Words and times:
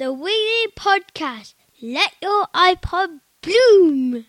the 0.00 0.10
Wiggly 0.10 0.72
Podcast. 0.78 1.52
Let 1.82 2.14
your 2.22 2.46
iPod 2.54 3.20
bloom. 3.42 4.24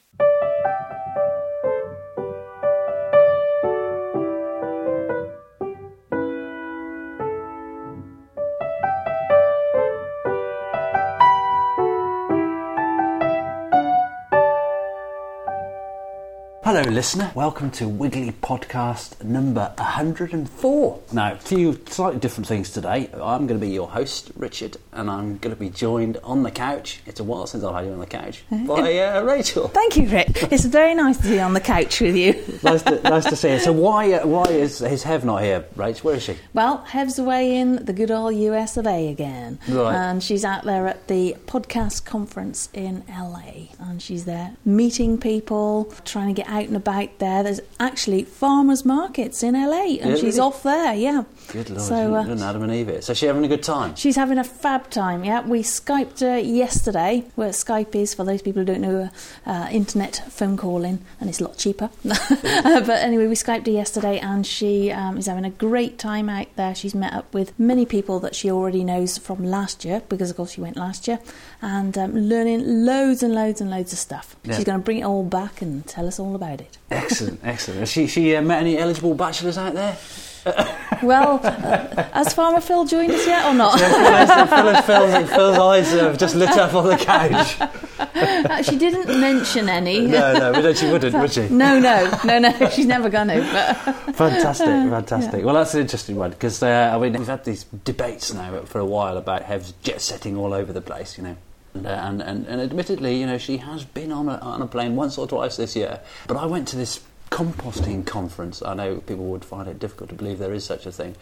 Hello, 16.73 16.89
listener. 16.89 17.29
Welcome 17.35 17.69
to 17.71 17.89
Wiggly 17.89 18.31
Podcast 18.31 19.21
number 19.25 19.73
104. 19.77 21.01
Now, 21.11 21.33
a 21.33 21.35
few 21.35 21.77
slightly 21.87 22.17
different 22.17 22.47
things 22.47 22.69
today. 22.69 23.09
I'm 23.13 23.45
going 23.45 23.59
to 23.59 23.65
be 23.65 23.73
your 23.73 23.89
host, 23.89 24.31
Richard, 24.37 24.77
and 24.93 25.11
I'm 25.11 25.37
going 25.39 25.53
to 25.53 25.59
be 25.59 25.69
joined 25.69 26.15
on 26.23 26.43
the 26.43 26.49
couch. 26.49 27.01
It's 27.05 27.19
a 27.19 27.25
while 27.25 27.45
since 27.45 27.65
I've 27.65 27.75
had 27.75 27.87
you 27.87 27.91
on 27.91 27.99
the 27.99 28.05
couch 28.05 28.45
by 28.49 28.99
uh, 28.99 29.21
Rachel. 29.21 29.67
Thank 29.67 29.97
you, 29.97 30.07
Rick. 30.07 30.43
It's 30.49 30.63
very 30.63 30.95
nice 30.95 31.17
to 31.17 31.27
be 31.27 31.41
on 31.41 31.53
the 31.53 31.59
couch 31.59 31.99
with 31.99 32.15
you. 32.15 32.41
nice, 32.63 32.83
to, 32.83 33.01
nice 33.01 33.25
to 33.25 33.35
see 33.35 33.51
you. 33.51 33.59
So, 33.59 33.73
why 33.73 34.13
uh, 34.13 34.25
why 34.25 34.45
is 34.45 34.81
is 34.81 35.03
Hev 35.03 35.25
not 35.25 35.43
here, 35.43 35.65
Rach? 35.75 36.05
Where 36.05 36.15
is 36.15 36.23
she? 36.23 36.37
Well, 36.53 36.85
Hev's 36.87 37.19
away 37.19 37.53
in 37.53 37.83
the 37.83 37.91
good 37.91 38.11
old 38.11 38.33
US 38.33 38.77
of 38.77 38.87
A 38.87 39.09
again. 39.09 39.59
Right. 39.67 39.93
And 39.93 40.23
she's 40.23 40.45
out 40.45 40.63
there 40.63 40.87
at 40.87 41.09
the 41.09 41.35
podcast 41.47 42.05
conference 42.05 42.69
in 42.73 43.03
LA. 43.09 43.67
And 43.77 44.01
she's 44.01 44.23
there 44.23 44.55
meeting 44.63 45.17
people, 45.17 45.93
trying 46.05 46.33
to 46.33 46.41
get 46.41 46.49
out 46.49 46.60
and 46.67 46.77
about 46.77 47.19
there. 47.19 47.43
There's 47.43 47.61
actually 47.79 48.23
farmers 48.23 48.85
markets 48.85 49.43
in 49.43 49.53
LA, 49.53 49.97
and 50.01 50.11
Yeah, 50.11 50.15
she's 50.15 50.39
off 50.39 50.63
there, 50.63 50.93
yeah. 50.93 51.23
Good 51.51 51.69
lord, 51.69 51.81
So, 51.81 52.15
uh, 52.15 52.37
Adam 52.41 52.63
and 52.63 52.71
Eve. 52.73 53.03
So, 53.03 53.13
she 53.13 53.25
having 53.25 53.43
a 53.45 53.47
good 53.47 53.63
time? 53.63 53.95
She's 53.95 54.15
having 54.15 54.37
a 54.37 54.43
fab 54.43 54.89
time, 54.89 55.23
yeah. 55.23 55.45
We 55.45 55.63
Skyped 55.63 56.19
her 56.21 56.37
yesterday, 56.39 57.23
where 57.35 57.49
Skype 57.49 57.95
is, 57.95 58.13
for 58.13 58.23
those 58.23 58.41
people 58.41 58.61
who 58.61 58.65
don't 58.65 58.81
know, 58.81 59.09
uh, 59.45 59.67
internet 59.71 60.23
phone 60.29 60.57
calling, 60.57 60.99
and 61.19 61.29
it's 61.29 61.39
a 61.39 61.43
lot 61.43 61.57
cheaper. 61.57 61.89
Uh, 62.63 62.79
but 62.81 63.01
anyway, 63.01 63.27
we 63.27 63.33
Skyped 63.35 63.65
her 63.65 63.71
yesterday, 63.71 64.19
and 64.19 64.45
she 64.45 64.91
um, 64.91 65.17
is 65.17 65.25
having 65.25 65.45
a 65.45 65.49
great 65.49 65.97
time 65.97 66.29
out 66.29 66.47
there. 66.55 66.73
She's 66.75 66.93
met 66.93 67.13
up 67.13 67.33
with 67.33 67.57
many 67.59 67.85
people 67.85 68.19
that 68.19 68.35
she 68.35 68.51
already 68.51 68.83
knows 68.83 69.17
from 69.17 69.43
last 69.43 69.83
year, 69.85 70.01
because 70.09 70.29
of 70.29 70.37
course 70.37 70.51
she 70.51 70.61
went 70.61 70.77
last 70.77 71.07
year, 71.07 71.19
and 71.61 71.97
um, 71.97 72.15
learning 72.15 72.85
loads 72.85 73.23
and 73.23 73.33
loads 73.33 73.61
and 73.61 73.69
loads 73.69 73.93
of 73.93 73.99
stuff. 73.99 74.35
Yeah. 74.43 74.55
She's 74.55 74.65
going 74.65 74.79
to 74.79 74.83
bring 74.83 74.99
it 74.99 75.03
all 75.03 75.23
back 75.23 75.61
and 75.61 75.85
tell 75.85 76.07
us 76.07 76.19
all 76.19 76.35
about 76.35 76.50
it. 76.59 76.77
Excellent, 76.89 77.39
excellent. 77.43 77.79
Has 77.79 77.91
she, 77.91 78.07
she 78.07 78.35
uh, 78.35 78.41
met 78.41 78.59
any 78.59 78.77
eligible 78.77 79.13
bachelors 79.13 79.57
out 79.57 79.73
there? 79.73 79.97
Well, 81.01 81.39
uh, 81.43 82.03
has 82.13 82.31
Farmer 82.33 82.61
Phil 82.61 82.85
joined 82.85 83.11
us 83.11 83.25
yet 83.25 83.43
or 83.45 83.55
not? 83.55 83.79
Phil's, 83.79 84.85
Phil's, 84.85 85.29
Phil's 85.31 85.57
eyes 85.57 85.91
have 85.93 86.17
just 86.17 86.35
lit 86.35 86.49
up 86.51 86.75
on 86.75 86.89
the 86.89 86.97
couch. 86.97 87.57
Uh, 87.99 88.61
she 88.61 88.77
didn't 88.77 89.19
mention 89.19 89.67
any. 89.67 90.01
No, 90.01 90.51
no, 90.51 90.73
she 90.73 90.91
wouldn't, 90.91 91.15
would 91.15 91.31
she? 91.31 91.49
No, 91.49 91.79
no, 91.79 92.19
no, 92.23 92.39
no. 92.39 92.69
She's 92.75 92.85
never 92.85 93.09
going 93.09 93.29
to. 93.29 93.41
But 93.51 93.75
Fantastic, 94.15 94.67
fantastic. 94.67 95.43
Well, 95.45 95.55
that's 95.55 95.73
an 95.73 95.81
interesting 95.81 96.17
one 96.17 96.31
because 96.31 96.61
uh, 96.61 96.91
I 96.93 96.99
mean 96.99 97.13
we've 97.13 97.27
had 97.27 97.43
these 97.45 97.63
debates 97.63 98.33
now 98.33 98.61
for 98.65 98.79
a 98.79 98.85
while 98.85 99.17
about 99.17 99.43
Hev's 99.43 99.73
jet 99.83 100.01
setting 100.01 100.37
all 100.37 100.53
over 100.53 100.71
the 100.71 100.81
place, 100.81 101.17
you 101.17 101.23
know. 101.23 101.37
And, 101.73 101.85
uh, 101.85 101.89
and, 101.89 102.21
and, 102.21 102.45
and 102.47 102.61
admittedly, 102.61 103.19
you 103.19 103.25
know, 103.25 103.37
she 103.37 103.57
has 103.57 103.85
been 103.85 104.11
on 104.11 104.27
a, 104.27 104.37
on 104.37 104.61
a 104.61 104.67
plane 104.67 104.95
once 104.95 105.17
or 105.17 105.27
twice 105.27 105.57
this 105.57 105.75
year. 105.75 106.01
But 106.27 106.37
I 106.37 106.45
went 106.45 106.67
to 106.69 106.75
this 106.75 107.01
composting 107.31 108.05
conference. 108.05 108.61
I 108.61 108.73
know 108.73 108.97
people 108.97 109.25
would 109.25 109.45
find 109.45 109.67
it 109.67 109.79
difficult 109.79 110.09
to 110.09 110.15
believe 110.15 110.37
there 110.37 110.53
is 110.53 110.65
such 110.65 110.85
a 110.85 110.91
thing. 110.91 111.15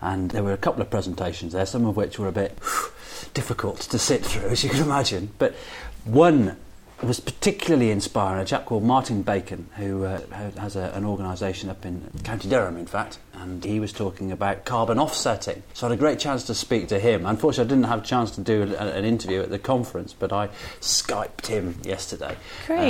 And 0.00 0.30
there 0.32 0.42
were 0.42 0.52
a 0.52 0.58
couple 0.58 0.82
of 0.82 0.90
presentations 0.90 1.52
there, 1.52 1.66
some 1.66 1.86
of 1.86 1.96
which 1.96 2.18
were 2.18 2.28
a 2.28 2.32
bit 2.32 2.58
difficult 3.34 3.80
to 3.80 3.98
sit 3.98 4.24
through, 4.24 4.48
as 4.48 4.64
you 4.64 4.70
can 4.70 4.82
imagine. 4.82 5.30
But 5.38 5.54
one 6.04 6.56
was 7.02 7.20
particularly 7.20 7.90
inspiring. 7.90 8.40
A 8.40 8.44
chap 8.44 8.66
called 8.66 8.84
Martin 8.84 9.22
Bacon, 9.22 9.68
who 9.76 10.04
uh, 10.04 10.20
has 10.58 10.76
a, 10.76 10.92
an 10.94 11.04
organisation 11.04 11.68
up 11.68 11.84
in 11.84 12.08
County 12.22 12.48
Durham, 12.48 12.76
in 12.76 12.86
fact, 12.86 13.18
and 13.34 13.64
he 13.64 13.80
was 13.80 13.92
talking 13.92 14.30
about 14.30 14.64
carbon 14.64 14.98
offsetting. 14.98 15.62
So 15.74 15.86
I 15.86 15.90
had 15.90 15.98
a 15.98 16.00
great 16.00 16.18
chance 16.18 16.44
to 16.44 16.54
speak 16.54 16.88
to 16.88 16.98
him. 16.98 17.26
Unfortunately, 17.26 17.72
I 17.72 17.74
didn't 17.74 17.88
have 17.88 18.04
a 18.04 18.06
chance 18.06 18.30
to 18.32 18.40
do 18.40 18.62
a, 18.62 18.76
an 18.76 19.04
interview 19.04 19.40
at 19.40 19.50
the 19.50 19.58
conference, 19.58 20.12
but 20.12 20.32
I 20.32 20.48
Skyped 20.80 21.46
him 21.46 21.80
yesterday 21.84 22.36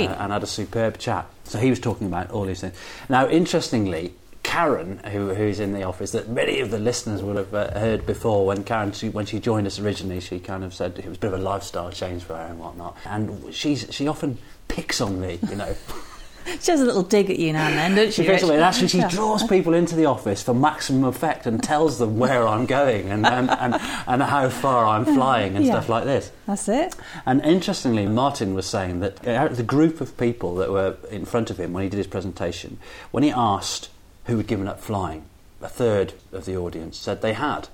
uh, 0.09 0.15
and 0.23 0.31
had 0.31 0.43
a 0.43 0.47
superb 0.47 0.97
chat. 0.97 1.25
So 1.45 1.59
he 1.59 1.69
was 1.69 1.79
talking 1.79 2.07
about 2.07 2.31
all 2.31 2.45
these 2.45 2.61
things. 2.61 2.75
Now, 3.09 3.27
interestingly, 3.27 4.13
Karen, 4.53 4.99
who, 5.05 5.33
who's 5.33 5.59
in 5.59 5.73
the 5.73 5.81
office, 5.81 6.11
that 6.11 6.29
many 6.29 6.59
of 6.59 6.69
the 6.69 6.77
listeners 6.77 7.23
will 7.23 7.37
have 7.37 7.55
uh, 7.55 7.71
heard 7.71 8.05
before, 8.05 8.45
when 8.45 8.63
Karen, 8.63 8.91
she, 8.91 9.09
when 9.09 9.25
she 9.25 9.39
joined 9.39 9.65
us 9.65 9.79
originally, 9.79 10.19
she 10.19 10.39
kind 10.39 10.63
of 10.63 10.75
said 10.75 10.99
it 10.99 11.07
was 11.07 11.17
a 11.17 11.19
bit 11.19 11.33
of 11.33 11.39
a 11.39 11.43
lifestyle 11.43 11.91
change 11.91 12.21
for 12.21 12.35
her 12.35 12.45
and 12.45 12.59
whatnot. 12.59 12.95
And 13.05 13.51
she's, 13.51 13.87
she 13.89 14.07
often 14.07 14.37
picks 14.67 15.01
on 15.01 15.19
me, 15.19 15.39
you 15.49 15.55
know. 15.55 15.75
she 16.61 16.69
has 16.69 16.81
a 16.81 16.85
little 16.85 17.01
dig 17.01 17.31
at 17.31 17.39
you 17.39 17.51
now 17.51 17.67
and 17.67 17.79
then, 17.79 17.95
don't 17.95 18.13
she? 18.13 18.29
On 18.29 18.51
and 18.51 18.61
actually 18.61 18.89
she 18.89 19.01
draws 19.07 19.41
people 19.47 19.73
into 19.73 19.95
the 19.95 20.05
office 20.05 20.43
for 20.43 20.53
maximum 20.53 21.05
effect 21.05 21.47
and 21.47 21.63
tells 21.63 21.97
them 21.97 22.19
where 22.19 22.47
I'm 22.47 22.67
going 22.67 23.09
and, 23.09 23.25
and, 23.25 23.49
and, 23.49 23.73
and 24.05 24.21
how 24.21 24.49
far 24.49 24.85
I'm 24.85 25.05
flying 25.05 25.55
and 25.55 25.65
Yeah. 25.65 25.71
stuff 25.71 25.89
like 25.89 26.03
this. 26.03 26.31
That's 26.45 26.69
it. 26.69 26.95
And 27.25 27.43
interestingly, 27.43 28.05
Martin 28.05 28.53
was 28.53 28.67
saying 28.67 28.99
that 28.99 29.15
the 29.55 29.63
group 29.63 29.99
of 29.99 30.15
people 30.15 30.53
that 30.57 30.69
were 30.69 30.97
in 31.09 31.25
front 31.25 31.49
of 31.49 31.59
him 31.59 31.73
when 31.73 31.81
he 31.85 31.89
did 31.89 31.97
his 31.97 32.05
presentation, 32.05 32.77
when 33.09 33.23
he 33.23 33.31
asked 33.31 33.89
who 34.25 34.37
had 34.37 34.47
given 34.47 34.67
up 34.67 34.79
flying, 34.79 35.25
a 35.61 35.69
third 35.69 36.13
of 36.31 36.45
the 36.45 36.55
audience 36.57 36.97
said 36.97 37.21
they 37.21 37.33
had. 37.33 37.67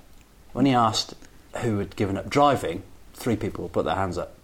When 0.52 0.66
he 0.66 0.72
asked 0.72 1.14
who 1.58 1.78
had 1.78 1.96
given 1.96 2.16
up 2.16 2.28
driving, 2.30 2.82
three 3.14 3.36
people 3.36 3.68
put 3.68 3.84
their 3.84 3.94
hands 3.96 4.18
up. 4.18 4.34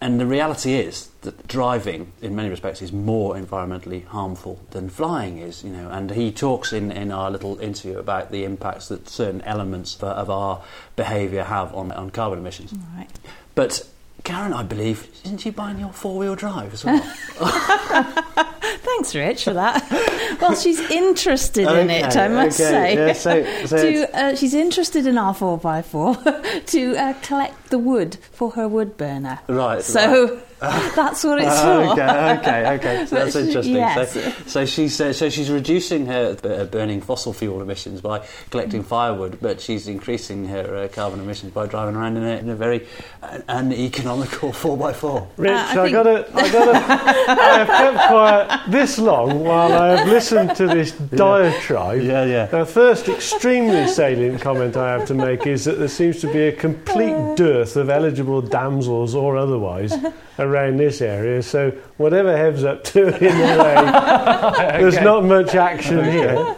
And 0.00 0.20
the 0.20 0.26
reality 0.26 0.74
is 0.74 1.08
that 1.22 1.46
driving, 1.48 2.12
in 2.20 2.36
many 2.36 2.50
respects, 2.50 2.82
is 2.82 2.92
more 2.92 3.36
environmentally 3.36 4.04
harmful 4.06 4.60
than 4.72 4.90
flying 4.90 5.38
is, 5.38 5.64
you 5.64 5.70
know. 5.70 5.88
And 5.88 6.10
he 6.10 6.30
talks 6.30 6.74
in, 6.74 6.92
in 6.92 7.10
our 7.10 7.30
little 7.30 7.58
interview 7.58 7.98
about 7.98 8.30
the 8.30 8.44
impacts 8.44 8.88
that 8.88 9.08
certain 9.08 9.40
elements 9.42 9.94
of- 9.96 10.02
of 10.04 10.28
our 10.28 10.60
behaviour 10.96 11.44
have 11.44 11.74
on, 11.74 11.90
on 11.92 12.10
carbon 12.10 12.38
emissions. 12.40 12.74
Right. 12.94 13.08
But 13.54 13.88
Karen, 14.24 14.52
I 14.52 14.62
believe, 14.62 15.08
isn't 15.24 15.38
she 15.38 15.50
buying 15.50 15.78
your 15.78 15.92
four 15.92 16.18
wheel 16.18 16.34
drive 16.34 16.74
as 16.74 16.84
well? 16.84 17.00
Thanks, 18.94 19.14
Rich, 19.14 19.44
for 19.44 19.52
that. 19.54 20.38
well, 20.40 20.54
she's 20.54 20.78
interested 20.90 21.66
in 21.68 21.90
it, 21.90 22.16
I 22.16 22.28
must 22.28 22.60
okay, 22.60 22.70
say. 22.70 22.94
yeah, 22.94 23.12
so- 23.12 23.66
so 23.66 23.76
to, 23.90 24.16
uh, 24.16 24.34
she's 24.36 24.54
interested 24.54 25.06
in 25.06 25.18
our 25.18 25.34
4x4 25.34 26.66
to 26.66 26.96
uh, 26.96 27.14
collect 27.22 27.70
the 27.70 27.78
wood 27.78 28.18
for 28.32 28.52
her 28.52 28.68
wood 28.68 28.96
burner. 28.96 29.40
Right, 29.48 29.82
So 29.82 30.40
that's 30.60 31.24
what 31.24 31.40
it's 31.42 31.60
for. 31.60 31.68
okay, 31.92 32.38
okay, 32.38 32.74
okay. 32.76 33.06
So 33.06 33.16
that's 33.16 33.32
she- 33.34 33.40
interesting. 33.40 33.74
yes. 33.74 34.12
So, 34.12 34.30
so 34.46 34.64
she's 34.66 35.00
uh, 35.00 35.12
so 35.12 35.28
she's 35.28 35.50
reducing 35.50 36.06
her 36.06 36.36
uh, 36.44 36.64
burning 36.64 37.00
fossil 37.02 37.32
fuel 37.34 37.60
emissions 37.60 38.00
by 38.00 38.24
collecting 38.50 38.82
Mm. 38.82 38.86
firewood, 38.86 39.38
but 39.42 39.60
she's 39.60 39.88
increasing 39.88 40.46
her 40.46 40.76
uh, 40.84 40.88
carbon 40.88 41.20
emissions 41.20 41.52
by 41.52 41.66
driving 41.66 41.96
around 41.96 42.16
in 42.16 42.22
a, 42.24 42.36
in 42.38 42.48
a 42.48 42.54
very 42.54 42.86
uh, 43.22 43.40
uneconomical 43.48 44.52
four 44.52 44.88
x 44.88 44.98
four. 45.00 45.28
Rich, 45.36 45.50
Uh, 45.50 45.54
I 45.54 45.70
I, 45.70 45.74
think- 45.74 45.92
got 45.92 46.06
it. 46.06 46.30
I 46.34 46.52
gotta, 46.52 46.72
I 47.42 47.58
have 47.58 47.68
kept 47.68 48.08
quiet 48.08 48.60
this 48.70 48.83
long 48.98 49.40
while 49.40 49.72
I 49.72 49.96
have 49.96 50.08
listened 50.08 50.54
to 50.56 50.66
this 50.66 50.92
diatribe. 51.14 52.02
Yeah, 52.02 52.24
yeah. 52.24 52.46
The 52.46 52.66
first 52.66 53.08
extremely 53.08 53.86
salient 53.88 54.40
comment 54.40 54.76
I 54.76 54.92
have 54.92 55.06
to 55.08 55.14
make 55.14 55.46
is 55.46 55.64
that 55.64 55.78
there 55.78 55.88
seems 55.88 56.20
to 56.20 56.32
be 56.32 56.48
a 56.48 56.52
complete 56.52 57.12
uh. 57.12 57.34
dearth 57.34 57.76
of 57.76 57.90
eligible 57.90 58.42
damsels 58.42 59.14
or 59.14 59.36
otherwise 59.36 59.94
around 60.38 60.76
this 60.76 61.00
area. 61.00 61.42
So 61.42 61.70
whatever 61.96 62.36
Hev's 62.36 62.64
up 62.64 62.84
to 62.84 63.16
in 63.24 63.38
LA, 63.38 64.50
there's 64.78 65.00
not 65.00 65.24
much 65.24 65.54
action 65.54 66.04
here. 66.04 66.56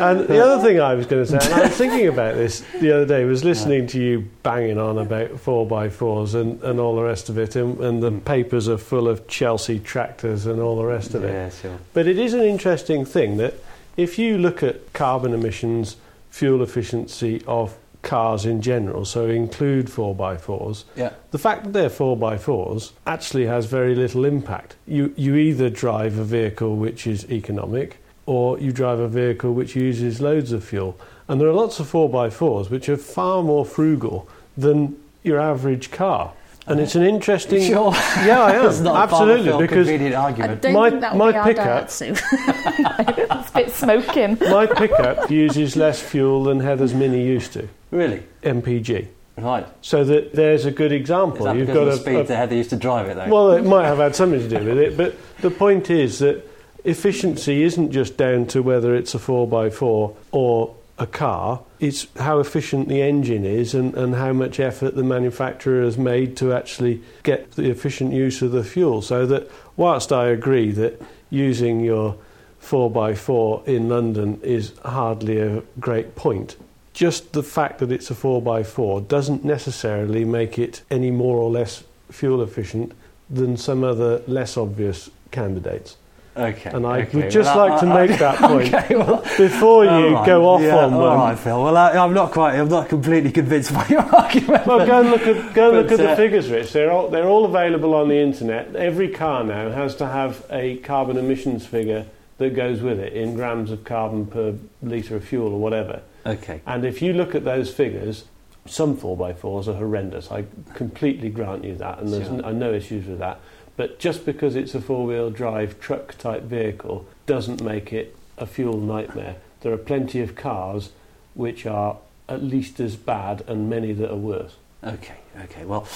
And 0.00 0.20
the 0.20 0.42
other 0.42 0.62
thing 0.62 0.80
I 0.80 0.94
was 0.94 1.06
going 1.06 1.24
to 1.24 1.30
say, 1.30 1.38
and 1.44 1.54
I 1.54 1.68
was 1.68 1.76
thinking 1.76 2.08
about 2.08 2.34
this 2.34 2.64
the 2.80 2.92
other 2.92 3.06
day, 3.06 3.24
was 3.24 3.44
listening 3.44 3.86
to 3.88 4.00
you 4.00 4.28
banging 4.42 4.78
on 4.78 4.96
about 4.98 5.30
4x4s 5.30 6.34
and, 6.34 6.62
and 6.62 6.80
all 6.80 6.96
the 6.96 7.02
rest 7.02 7.28
of 7.28 7.36
it, 7.36 7.54
and, 7.54 7.78
and 7.80 8.02
the 8.02 8.10
mm. 8.10 8.24
papers 8.24 8.68
are 8.68 8.78
full 8.78 9.08
of 9.08 9.28
Chelsea 9.28 9.78
tractors 9.78 10.46
and 10.46 10.60
all 10.60 10.76
the 10.76 10.84
rest 10.84 11.14
of 11.14 11.22
it. 11.24 11.32
Yeah, 11.32 11.50
sure. 11.50 11.78
But 11.92 12.06
it 12.06 12.18
is 12.18 12.32
an 12.32 12.40
interesting 12.40 13.04
thing 13.04 13.36
that 13.36 13.54
if 13.96 14.18
you 14.18 14.38
look 14.38 14.62
at 14.62 14.92
carbon 14.94 15.34
emissions, 15.34 15.96
fuel 16.30 16.62
efficiency 16.62 17.42
of 17.46 17.76
cars 18.02 18.46
in 18.46 18.62
general, 18.62 19.04
so 19.04 19.28
include 19.28 19.86
4x4s, 19.88 20.84
Yeah. 20.96 21.10
the 21.30 21.38
fact 21.38 21.64
that 21.64 21.72
they're 21.74 21.90
4x4s 21.90 22.92
actually 23.06 23.46
has 23.46 23.66
very 23.66 23.94
little 23.94 24.24
impact. 24.24 24.76
You, 24.86 25.12
you 25.16 25.36
either 25.36 25.68
drive 25.68 26.18
a 26.18 26.24
vehicle 26.24 26.76
which 26.76 27.06
is 27.06 27.30
economic 27.30 27.98
or 28.30 28.56
you 28.60 28.70
drive 28.70 29.00
a 29.00 29.08
vehicle 29.08 29.52
which 29.52 29.74
uses 29.74 30.20
loads 30.20 30.52
of 30.52 30.62
fuel. 30.62 30.96
And 31.26 31.40
there 31.40 31.48
are 31.48 31.52
lots 31.52 31.80
of 31.80 31.90
4x4s 31.90 32.70
which 32.70 32.88
are 32.88 32.96
far 32.96 33.42
more 33.42 33.64
frugal 33.66 34.28
than 34.56 34.96
your 35.24 35.40
average 35.40 35.90
car. 35.90 36.32
And 36.68 36.78
it's 36.78 36.94
an 36.94 37.02
interesting. 37.02 37.60
Sure. 37.60 37.90
Yeah, 38.24 38.40
I 38.40 38.52
am. 38.52 38.62
That's 38.66 38.78
not 38.78 39.02
Absolutely. 39.02 39.50
Farmer 39.50 39.50
Phil 39.50 39.58
Because 39.58 39.86
convenient 39.88 40.14
I 40.14 40.22
argument. 40.22 40.62
don't 40.62 40.72
My- 40.74 40.90
think 40.90 41.14
my 41.16 41.32
be 41.32 41.54
pickup- 41.54 41.88
Daihatsu. 41.88 42.20
it's 43.42 43.50
a 43.50 43.52
bit 43.52 43.70
smoking. 43.72 44.38
my 44.48 44.66
pickup 44.66 45.28
uses 45.28 45.74
less 45.74 46.00
fuel 46.00 46.44
than 46.44 46.60
Heather's 46.60 46.94
Mini 46.94 47.24
used 47.24 47.52
to. 47.54 47.68
Really? 47.90 48.22
MPG. 48.44 49.08
Right. 49.38 49.66
So 49.82 50.04
that 50.04 50.34
there's 50.34 50.66
a 50.66 50.70
good 50.70 50.92
Is 50.92 51.00
example. 51.00 51.46
that 51.46 51.56
You've 51.56 51.66
got 51.66 51.88
of 51.88 51.94
a, 51.94 51.96
speed 51.96 52.14
a 52.16 52.22
that 52.24 52.36
Heather 52.36 52.54
used 52.54 52.70
to 52.70 52.76
drive 52.76 53.08
it, 53.08 53.16
though? 53.16 53.26
Well, 53.28 53.52
it 53.52 53.64
might 53.64 53.86
have 53.86 53.98
had 53.98 54.14
something 54.14 54.38
to 54.38 54.48
do 54.48 54.64
with 54.64 54.78
it, 54.78 54.96
but 54.96 55.16
the 55.40 55.50
point 55.50 55.90
is 55.90 56.20
that 56.20 56.46
efficiency 56.84 57.62
isn't 57.62 57.92
just 57.92 58.16
down 58.16 58.46
to 58.48 58.62
whether 58.62 58.94
it's 58.94 59.14
a 59.14 59.18
4x4 59.18 60.16
or 60.32 60.74
a 60.98 61.06
car, 61.06 61.62
it's 61.80 62.06
how 62.18 62.38
efficient 62.38 62.88
the 62.88 63.00
engine 63.00 63.44
is 63.44 63.74
and, 63.74 63.94
and 63.94 64.14
how 64.14 64.32
much 64.34 64.60
effort 64.60 64.94
the 64.94 65.02
manufacturer 65.02 65.82
has 65.82 65.96
made 65.96 66.36
to 66.36 66.52
actually 66.52 67.02
get 67.22 67.52
the 67.52 67.70
efficient 67.70 68.12
use 68.12 68.42
of 68.42 68.52
the 68.52 68.62
fuel. 68.62 69.00
So 69.00 69.24
that, 69.26 69.50
whilst 69.76 70.12
I 70.12 70.26
agree 70.26 70.70
that 70.72 71.00
using 71.30 71.80
your 71.80 72.16
4x4 72.62 73.66
in 73.66 73.88
London 73.88 74.38
is 74.42 74.74
hardly 74.84 75.40
a 75.40 75.62
great 75.80 76.16
point, 76.16 76.56
just 76.92 77.32
the 77.32 77.42
fact 77.42 77.78
that 77.78 77.90
it's 77.90 78.10
a 78.10 78.14
4x4 78.14 79.08
doesn't 79.08 79.42
necessarily 79.42 80.26
make 80.26 80.58
it 80.58 80.82
any 80.90 81.10
more 81.10 81.38
or 81.38 81.50
less 81.50 81.82
fuel 82.10 82.42
efficient 82.42 82.92
than 83.30 83.56
some 83.56 83.82
other 83.84 84.22
less 84.26 84.56
obvious 84.58 85.08
candidates. 85.30 85.96
Okay. 86.40 86.70
And 86.70 86.86
I 86.86 87.02
okay. 87.02 87.18
would 87.22 87.30
just 87.30 87.54
Well, 87.54 87.68
like 87.68 87.82
I- 87.82 87.86
to 87.86 87.92
I- 87.92 88.06
make 88.06 88.18
that 88.18 88.36
point 88.40 88.74
Okay, 88.74 88.94
well, 88.96 89.22
before 89.36 89.84
you 89.84 89.90
all 89.90 90.10
right. 90.12 90.26
go 90.26 90.46
off 90.48 90.62
yeah, 90.62 90.76
on 90.76 90.94
all 90.94 91.00
one. 91.00 91.18
right, 91.18 91.38
Phil. 91.38 91.62
Well, 91.62 91.76
I, 91.76 91.92
I'm 91.92 92.14
not 92.14 92.32
quite. 92.32 92.58
I'm 92.58 92.68
not 92.68 92.88
completely 92.88 93.30
convinced 93.30 93.72
by 93.74 93.86
your 93.88 94.00
argument. 94.16 94.66
Well, 94.66 94.86
go 94.86 95.00
and 95.00 95.10
look 95.10 95.26
at 95.26 95.54
go 95.54 95.68
and 95.70 95.78
look 95.88 95.92
at 95.98 96.04
uh, 96.04 96.10
the 96.10 96.16
figures, 96.16 96.48
Rich. 96.50 96.72
They're 96.72 96.90
all 96.90 97.08
they're 97.08 97.28
all 97.28 97.44
available 97.44 97.94
on 97.94 98.08
the 98.08 98.18
internet. 98.18 98.74
Every 98.74 99.08
car 99.08 99.44
now 99.44 99.70
has 99.70 99.94
to 99.96 100.06
have 100.06 100.44
a 100.50 100.76
carbon 100.78 101.16
emissions 101.16 101.66
figure 101.66 102.06
that 102.38 102.54
goes 102.54 102.80
with 102.80 102.98
it 102.98 103.12
in 103.12 103.34
grams 103.34 103.70
of 103.70 103.84
carbon 103.84 104.26
per 104.26 104.54
litre 104.82 105.16
of 105.16 105.24
fuel 105.24 105.52
or 105.52 105.60
whatever. 105.60 106.00
Okay. 106.24 106.60
And 106.66 106.84
if 106.84 107.02
you 107.02 107.12
look 107.12 107.34
at 107.34 107.44
those 107.44 107.72
figures, 107.72 108.24
some 108.66 108.96
4x4s 108.96 109.68
are 109.68 109.74
horrendous. 109.74 110.30
I 110.30 110.44
completely 110.74 111.28
grant 111.30 111.64
you 111.64 111.74
that, 111.76 111.98
and 111.98 112.08
there's 112.12 112.26
Sure. 112.28 112.36
n- 112.38 112.44
I 112.44 112.52
no 112.52 112.72
issues 112.72 113.06
with 113.06 113.18
that. 113.18 113.40
But 113.80 113.98
just 113.98 114.26
because 114.26 114.56
it's 114.56 114.74
a 114.74 114.80
four 114.82 115.06
wheel 115.06 115.30
drive 115.30 115.80
truck 115.80 116.18
type 116.18 116.42
vehicle 116.42 117.06
doesn't 117.24 117.62
make 117.62 117.94
it 117.94 118.14
a 118.36 118.44
fuel 118.44 118.76
nightmare. 118.76 119.36
There 119.62 119.72
are 119.72 119.78
plenty 119.78 120.20
of 120.20 120.34
cars 120.34 120.90
which 121.32 121.64
are 121.64 121.96
at 122.28 122.42
least 122.42 122.78
as 122.78 122.94
bad, 122.96 123.42
and 123.46 123.70
many 123.70 123.94
that 123.94 124.12
are 124.12 124.16
worse. 124.16 124.56
Okay, 124.84 125.16
okay. 125.44 125.64
Well, 125.64 125.88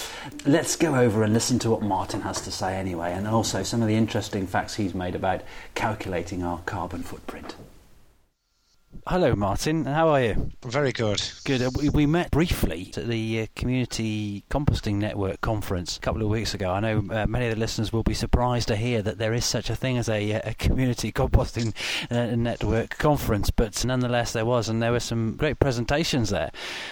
let's 0.46 0.76
go 0.76 0.94
over 0.94 1.22
and 1.24 1.34
listen 1.34 1.58
to 1.58 1.70
what 1.70 1.82
Martin 1.82 2.22
has 2.22 2.40
to 2.40 2.50
say 2.50 2.74
anyway, 2.74 3.12
and 3.12 3.28
also 3.28 3.62
some 3.62 3.82
of 3.82 3.88
the 3.88 3.96
interesting 3.96 4.46
facts 4.46 4.76
he's 4.76 4.94
made 4.94 5.14
about 5.14 5.42
calculating 5.74 6.42
our 6.42 6.60
carbon 6.64 7.02
footprint. 7.02 7.54
Hello, 9.06 9.34
Martin. 9.34 9.84
How 9.84 10.08
are 10.08 10.22
you? 10.22 10.50
Very 10.62 10.90
good. 10.90 11.22
Good. 11.44 11.62
Uh, 11.62 11.70
we, 11.76 11.88
we 11.90 12.06
met 12.06 12.30
briefly 12.30 12.90
at 12.96 13.06
the 13.06 13.42
uh, 13.42 13.46
Community 13.54 14.44
Composting 14.50 14.94
Network 14.94 15.40
conference 15.42 15.96
a 15.98 16.00
couple 16.00 16.22
of 16.22 16.28
weeks 16.28 16.54
ago. 16.54 16.70
I 16.70 16.80
know 16.80 17.04
uh, 17.10 17.26
many 17.26 17.46
of 17.46 17.54
the 17.54 17.60
listeners 17.60 17.92
will 17.92 18.02
be 18.02 18.14
surprised 18.14 18.68
to 18.68 18.76
hear 18.76 19.02
that 19.02 19.18
there 19.18 19.34
is 19.34 19.44
such 19.44 19.68
a 19.68 19.76
thing 19.76 19.98
as 19.98 20.08
a, 20.08 20.32
uh, 20.32 20.50
a 20.50 20.54
Community 20.54 21.12
Composting 21.12 21.74
uh, 22.10 22.34
Network 22.34 22.96
conference, 22.96 23.50
but 23.50 23.84
nonetheless 23.84 24.32
there 24.32 24.46
was, 24.46 24.68
and 24.68 24.82
there 24.82 24.92
were 24.92 25.00
some 25.00 25.36
great 25.36 25.58
presentations 25.58 26.30
there. 26.30 26.50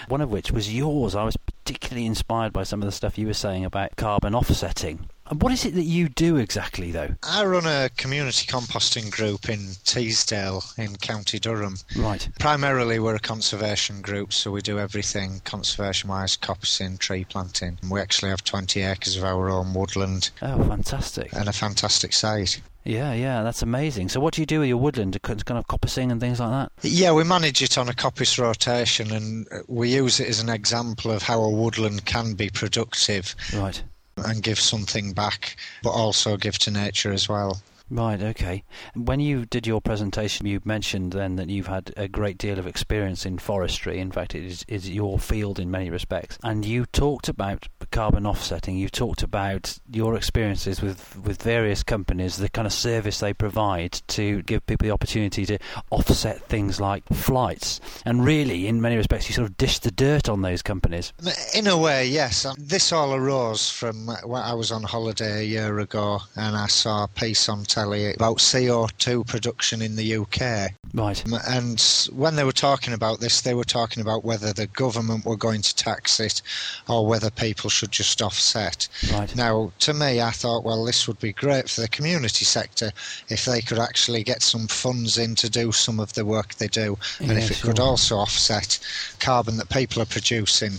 One 0.08 0.20
of 0.20 0.31
which 0.31 0.52
was 0.52 0.75
yours. 0.75 1.14
I 1.14 1.25
was 1.25 1.37
particularly 1.64 2.06
inspired 2.06 2.52
by 2.52 2.64
some 2.64 2.82
of 2.82 2.87
the 2.87 2.93
stuff 2.93 3.16
you 3.16 3.26
were 3.26 3.32
saying 3.32 3.64
about 3.64 3.96
carbon 3.96 4.34
offsetting. 4.34 5.08
And 5.32 5.40
what 5.43 5.50
is 5.50 5.64
it 5.64 5.75
that 5.76 5.84
you 5.84 6.11
do 6.11 6.37
exactly, 6.37 6.90
though? 6.90 7.08
I 7.23 7.43
run 7.46 7.64
a 7.64 7.88
community 7.96 8.46
composting 8.46 9.11
group 9.11 9.49
in 9.49 9.61
Teesdale 9.87 10.62
in 10.76 10.96
County 10.96 11.38
Durham. 11.38 11.76
Right. 11.96 12.29
Primarily, 12.38 12.99
we're 12.99 13.14
a 13.14 13.19
conservation 13.19 14.02
group, 14.02 14.34
so 14.34 14.50
we 14.50 14.61
do 14.61 14.79
everything 14.79 15.40
conservation 15.46 16.11
wise 16.11 16.37
coppicing, 16.37 16.99
tree 16.99 17.25
planting. 17.25 17.79
We 17.88 17.99
actually 17.99 18.29
have 18.29 18.44
20 18.44 18.82
acres 18.82 19.17
of 19.17 19.25
our 19.25 19.49
own 19.49 19.73
woodland 19.73 20.29
Oh, 20.43 20.62
fantastic. 20.64 21.32
and 21.32 21.49
a 21.49 21.52
fantastic 21.55 22.12
site. 22.12 22.61
Yeah, 22.84 23.14
yeah, 23.14 23.43
that's 23.43 23.62
amazing. 23.62 24.11
So, 24.11 24.20
what 24.20 24.34
do 24.34 24.43
you 24.43 24.46
do 24.46 24.61
with 24.61 24.69
your 24.69 24.76
woodland? 24.76 25.17
Kind 25.23 25.40
of 25.40 25.67
coppicing 25.67 26.11
and 26.12 26.20
things 26.20 26.40
like 26.40 26.50
that? 26.50 26.73
Yeah, 26.82 27.12
we 27.12 27.25
manage 27.25 27.62
it 27.62 27.79
on 27.79 27.88
a 27.88 27.93
coppice 27.94 28.38
rotation 28.38 29.12
and 29.12 29.46
we 29.67 29.94
use 29.94 30.20
it 30.20 30.29
as 30.29 30.40
an 30.40 30.50
example 30.50 31.11
of 31.11 31.23
how 31.23 31.40
a 31.40 31.49
woodland 31.49 32.05
can 32.05 32.34
be 32.34 32.50
productive 32.50 33.34
Right. 33.55 33.82
And 34.17 34.43
give 34.43 34.59
something 34.59 35.12
back, 35.12 35.56
but 35.82 35.91
also 35.91 36.37
give 36.37 36.59
to 36.61 36.70
nature 36.70 37.12
as 37.12 37.29
well. 37.29 37.61
Right, 37.90 38.23
okay. 38.23 38.64
When 38.94 39.20
you 39.20 39.44
did 39.44 39.67
your 39.67 39.81
presentation, 39.81 40.46
you 40.46 40.61
mentioned 40.64 41.12
then 41.12 41.37
that 41.37 41.49
you've 41.49 41.67
had 41.67 41.93
a 41.96 42.08
great 42.08 42.38
deal 42.38 42.58
of 42.58 42.67
experience 42.67 43.26
in 43.26 43.38
forestry. 43.38 43.99
In 43.99 44.11
fact, 44.11 44.34
it 44.34 44.44
is, 44.44 44.64
is 44.69 44.88
your 44.90 45.19
field 45.19 45.58
in 45.58 45.70
many 45.70 45.90
respects. 45.90 46.38
And 46.43 46.64
you 46.64 46.87
talked 46.87 47.29
about 47.29 47.69
carbon 47.90 48.26
offsetting. 48.26 48.76
You 48.76 48.88
talked 48.88 49.23
about 49.23 49.79
your 49.90 50.17
experiences 50.17 50.81
with, 50.81 51.19
with 51.19 51.43
various 51.43 51.82
companies, 51.82 52.37
the 52.37 52.49
kind 52.49 52.67
of 52.67 52.73
service 52.73 53.20
they 53.20 53.34
provide 53.34 54.00
to 54.08 54.43
give 54.43 54.64
people 54.67 54.87
the 54.87 54.93
opportunity 54.93 55.44
to 55.46 55.58
offset 55.90 56.40
things 56.49 56.81
like 56.81 57.05
flights. 57.12 57.81
And 58.05 58.25
really, 58.25 58.67
in 58.67 58.81
many 58.81 58.96
respects, 58.96 59.29
you 59.29 59.34
sort 59.34 59.49
of 59.49 59.56
dish 59.56 59.79
the 59.81 59.90
dirt 59.90 60.29
on 60.29 60.43
those 60.43 60.62
companies. 60.62 61.12
In 61.55 61.67
a 61.67 61.76
way, 61.76 62.06
yes. 62.06 62.46
Um, 62.46 62.55
This 62.58 62.93
all 62.93 63.14
arose 63.14 63.70
from 63.70 64.08
uh, 64.08 64.17
when 64.25 64.43
I 64.43 64.55
was 64.55 64.73
on 64.73 64.82
holiday 64.82 65.40
a 65.40 65.44
year 65.44 65.79
ago 65.79 66.20
and 66.37 66.56
I 66.56 66.67
saw 66.67 67.05
a 67.05 67.08
piece 67.08 67.49
on 67.49 67.64
telly 67.72 68.12
about 68.12 68.38
CO2 68.38 69.26
production 69.26 69.80
in 69.80 69.96
the 69.96 70.16
UK. 70.16 70.72
Right. 70.94 71.24
Um, 71.26 71.40
And 71.46 71.80
when 72.12 72.36
they 72.36 72.44
were 72.44 72.52
talking 72.52 72.92
about 72.92 73.20
this, 73.20 73.40
they 73.40 73.54
were 73.54 73.64
talking 73.64 74.02
about 74.02 74.24
whether 74.24 74.52
the 74.52 74.66
government 74.66 75.24
were 75.24 75.36
going 75.36 75.62
to 75.62 75.74
tax 75.74 76.20
it 76.20 76.42
or 76.88 77.06
whether 77.06 77.30
people 77.30 77.70
should 77.70 77.90
just 77.90 78.20
offset. 78.20 78.88
Right. 79.10 79.34
Now, 79.34 79.72
to 79.80 79.94
me, 79.94 80.20
I 80.20 80.30
thought, 80.30 80.64
well, 80.64 80.84
this 80.84 81.08
would 81.08 81.19
be 81.19 81.32
great 81.32 81.70
for 81.70 81.80
the 81.80 81.88
community 81.88 82.44
sector 82.44 82.92
if 83.28 83.44
they 83.44 83.60
could 83.62 83.78
actually 83.78 84.22
get 84.22 84.42
some 84.42 84.66
funds 84.69 85.16
in 85.16 85.34
to 85.36 85.48
do 85.48 85.72
some 85.72 85.98
of 85.98 86.12
the 86.12 86.24
work 86.24 86.54
they 86.54 86.69
do, 86.69 86.98
and 87.20 87.30
Yeah, 87.30 87.38
if 87.38 87.50
it 87.50 87.60
could 87.62 87.80
also 87.80 88.16
offset 88.16 88.78
carbon 89.19 89.56
that 89.56 89.70
people 89.70 90.02
are 90.02 90.06
producing 90.06 90.72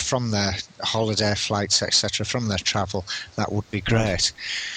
from 0.00 0.30
their 0.30 0.54
holiday 0.82 1.34
flights, 1.34 1.82
etc., 1.82 2.24
from 2.24 2.48
their 2.48 2.58
travel, 2.58 3.04
that 3.36 3.52
would 3.52 3.70
be 3.70 3.80
great. 3.80 4.32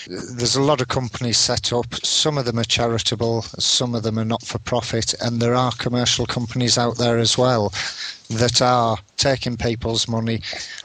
There's 0.08 0.56
a 0.56 0.62
lot 0.62 0.82
of 0.82 0.88
companies 0.88 1.38
set 1.38 1.74
up. 1.74 1.94
Some 2.04 2.38
of 2.38 2.46
them 2.46 2.60
are 2.60 2.64
charitable, 2.64 3.44
some 3.60 3.96
of 3.96 4.04
them 4.04 4.20
are 4.20 4.26
not 4.26 4.44
for 4.44 4.60
profit, 4.60 5.14
and 5.22 5.42
there 5.42 5.56
are 5.56 5.72
commercial 5.74 6.26
companies 6.26 6.78
out 6.78 6.98
there 6.98 7.18
as 7.18 7.38
well 7.38 7.74
that 8.30 8.62
are 8.62 8.98
taking 9.18 9.58
people's 9.58 10.08
money 10.08 10.42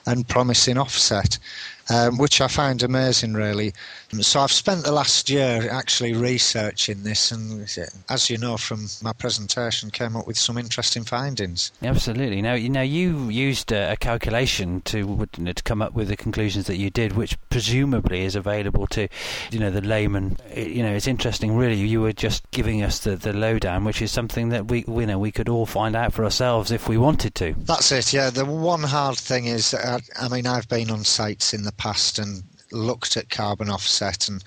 and 0.06 0.28
promising 0.28 0.78
offset. 0.78 1.38
Um, 1.90 2.18
which 2.18 2.42
I 2.42 2.48
find 2.48 2.82
amazing, 2.82 3.32
really. 3.32 3.72
So 4.20 4.40
I've 4.40 4.52
spent 4.52 4.84
the 4.84 4.92
last 4.92 5.28
year 5.28 5.68
actually 5.70 6.14
researching 6.14 7.02
this, 7.02 7.30
and 7.30 7.68
as 8.08 8.30
you 8.30 8.38
know 8.38 8.56
from 8.56 8.86
my 9.02 9.12
presentation, 9.12 9.90
came 9.90 10.16
up 10.16 10.26
with 10.26 10.38
some 10.38 10.56
interesting 10.56 11.04
findings. 11.04 11.72
Absolutely. 11.82 12.40
Now, 12.40 12.54
you 12.54 12.70
know, 12.70 12.82
you 12.82 13.28
used 13.28 13.70
a, 13.70 13.96
calculation 13.98 14.80
to 14.82 15.26
to 15.26 15.62
come 15.62 15.82
up 15.82 15.92
with 15.92 16.08
the 16.08 16.16
conclusions 16.16 16.66
that 16.66 16.76
you 16.76 16.88
did, 16.88 17.14
which 17.14 17.36
presumably 17.50 18.24
is 18.24 18.34
available 18.34 18.86
to, 18.88 19.08
you 19.50 19.58
know, 19.58 19.70
the 19.70 19.82
layman. 19.82 20.36
You 20.54 20.82
know, 20.82 20.94
it's 20.94 21.06
interesting. 21.06 21.56
Really, 21.56 21.76
you 21.76 22.00
were 22.00 22.12
just 22.12 22.50
giving 22.50 22.82
us 22.82 23.00
the, 23.00 23.16
the 23.16 23.32
lowdown, 23.32 23.84
which 23.84 24.00
is 24.00 24.10
something 24.10 24.48
that 24.50 24.68
we, 24.68 24.84
we, 24.86 25.02
you 25.02 25.06
know, 25.06 25.18
we 25.18 25.32
could 25.32 25.48
all 25.48 25.66
find 25.66 25.94
out 25.94 26.12
for 26.12 26.24
ourselves 26.24 26.70
if 26.70 26.88
we 26.88 26.96
wanted 26.96 27.34
to. 27.36 27.54
That's 27.58 27.92
it, 27.92 28.12
yeah. 28.12 28.30
The 28.30 28.46
one 28.46 28.82
hard 28.82 29.18
thing 29.18 29.46
is, 29.46 29.74
I, 29.74 30.00
I 30.18 30.28
mean, 30.28 30.46
I've 30.46 30.68
been 30.68 30.90
on 30.90 31.04
sites 31.04 31.52
in 31.52 31.64
the 31.64 31.72
past 31.72 32.18
and 32.18 32.42
looked 32.72 33.16
at 33.16 33.30
carbon 33.30 33.70
offset, 33.70 34.28
and 34.28 34.42